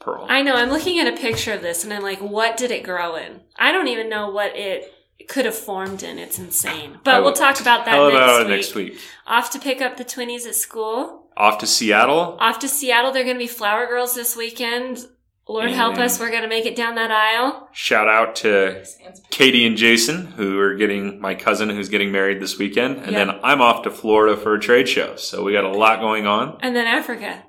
pearl. 0.00 0.26
I 0.28 0.42
know. 0.42 0.54
I'm 0.54 0.68
looking 0.70 0.98
at 0.98 1.06
a 1.06 1.16
picture 1.16 1.52
of 1.54 1.62
this, 1.62 1.82
and 1.84 1.92
I'm 1.94 2.02
like, 2.02 2.20
what 2.20 2.56
did 2.58 2.70
it 2.70 2.82
grow 2.84 3.16
in? 3.16 3.40
I 3.56 3.72
don't 3.72 3.88
even 3.88 4.08
know 4.10 4.30
what 4.30 4.54
it 4.56 4.92
could 5.28 5.44
have 5.46 5.54
formed 5.56 6.02
in. 6.02 6.18
It's 6.18 6.38
insane. 6.38 6.98
But 7.04 7.22
we'll 7.22 7.32
talk 7.32 7.60
about 7.60 7.84
that 7.86 7.96
next, 7.96 8.14
about 8.16 8.38
week. 8.40 8.48
next 8.48 8.74
week. 8.74 8.98
Off 9.26 9.50
to 9.52 9.58
pick 9.58 9.80
up 9.80 9.96
the 9.96 10.04
twinnies 10.04 10.46
at 10.46 10.56
school. 10.56 11.21
Off 11.36 11.58
to 11.58 11.66
Seattle. 11.66 12.36
Off 12.40 12.58
to 12.60 12.68
Seattle. 12.68 13.12
They're 13.12 13.24
going 13.24 13.36
to 13.36 13.42
be 13.42 13.46
flower 13.48 13.86
girls 13.86 14.14
this 14.14 14.36
weekend. 14.36 15.06
Lord 15.48 15.70
mm. 15.70 15.74
help 15.74 15.98
us. 15.98 16.20
We're 16.20 16.30
going 16.30 16.42
to 16.42 16.48
make 16.48 16.66
it 16.66 16.76
down 16.76 16.94
that 16.94 17.10
aisle. 17.10 17.68
Shout 17.72 18.08
out 18.08 18.36
to 18.36 18.84
Katie 19.30 19.66
and 19.66 19.76
Jason, 19.76 20.26
who 20.26 20.58
are 20.60 20.74
getting 20.74 21.20
my 21.20 21.34
cousin 21.34 21.68
who's 21.68 21.88
getting 21.88 22.12
married 22.12 22.40
this 22.40 22.58
weekend. 22.58 22.98
And 22.98 23.12
Yeah. 23.12 23.24
then 23.24 23.40
I'm 23.42 23.60
off 23.60 23.82
to 23.82 23.90
Florida 23.90 24.36
for 24.36 24.54
a 24.54 24.60
trade 24.60 24.88
show. 24.88 25.16
So 25.16 25.42
we 25.42 25.52
got 25.52 25.64
a 25.64 25.68
lot 25.72 26.00
going 26.00 26.26
on. 26.26 26.58
And 26.60 26.76
then 26.76 26.86
Africa. 26.86 27.42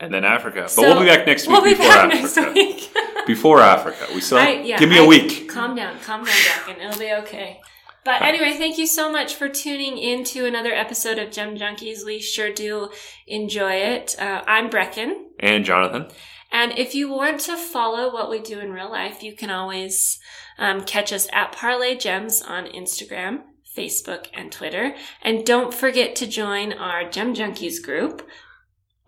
And 0.00 0.12
then 0.12 0.24
Africa. 0.24 0.62
But 0.62 0.70
So, 0.70 0.82
we'll 0.82 1.00
be 1.00 1.06
back 1.06 1.26
next 1.26 1.46
week 1.46 1.52
We'll 1.52 1.64
be 1.64 1.70
before 1.70 1.88
back 1.88 2.12
Africa. 2.12 2.40
next 2.40 2.54
week. 2.54 2.90
before 3.26 3.60
Africa. 3.60 4.06
We 4.14 4.20
still 4.20 4.38
I- 4.38 4.62
yeah, 4.64 4.78
give 4.78 4.90
me 4.90 4.98
a 4.98 5.04
I- 5.04 5.06
week. 5.06 5.48
Calm 5.48 5.74
down, 5.74 5.98
calm 6.00 6.24
down, 6.24 6.34
Bracken. 6.64 6.82
It'll 6.82 6.98
be 6.98 7.12
okay. 7.26 7.60
But 8.06 8.22
anyway, 8.22 8.52
thank 8.56 8.78
you 8.78 8.86
so 8.86 9.10
much 9.10 9.34
for 9.34 9.48
tuning 9.48 9.98
in 9.98 10.22
to 10.26 10.46
another 10.46 10.72
episode 10.72 11.18
of 11.18 11.32
Gem 11.32 11.56
Junkies. 11.56 12.06
We 12.06 12.20
sure 12.20 12.52
do 12.52 12.90
enjoy 13.26 13.72
it. 13.72 14.14
Uh, 14.16 14.44
I'm 14.46 14.70
Brecken. 14.70 15.24
And 15.40 15.64
Jonathan. 15.64 16.06
And 16.52 16.78
if 16.78 16.94
you 16.94 17.10
want 17.10 17.40
to 17.40 17.56
follow 17.56 18.12
what 18.12 18.30
we 18.30 18.38
do 18.38 18.60
in 18.60 18.72
real 18.72 18.88
life, 18.88 19.24
you 19.24 19.34
can 19.34 19.50
always 19.50 20.20
um, 20.56 20.84
catch 20.84 21.12
us 21.12 21.26
at 21.32 21.50
Parlay 21.50 21.96
Gems 21.96 22.42
on 22.42 22.66
Instagram, 22.66 23.42
Facebook, 23.76 24.26
and 24.32 24.52
Twitter. 24.52 24.94
And 25.20 25.44
don't 25.44 25.74
forget 25.74 26.14
to 26.16 26.28
join 26.28 26.74
our 26.74 27.10
Gem 27.10 27.34
Junkies 27.34 27.82
group 27.82 28.24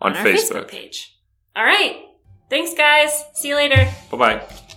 On 0.01 0.13
our 0.13 0.25
Facebook. 0.25 0.65
Facebook 0.65 0.67
page. 0.67 1.17
All 1.55 1.63
right. 1.63 2.03
Thanks, 2.49 2.73
guys. 2.73 3.23
See 3.33 3.47
you 3.47 3.55
later. 3.55 3.89
Bye 4.11 4.17
bye. 4.17 4.68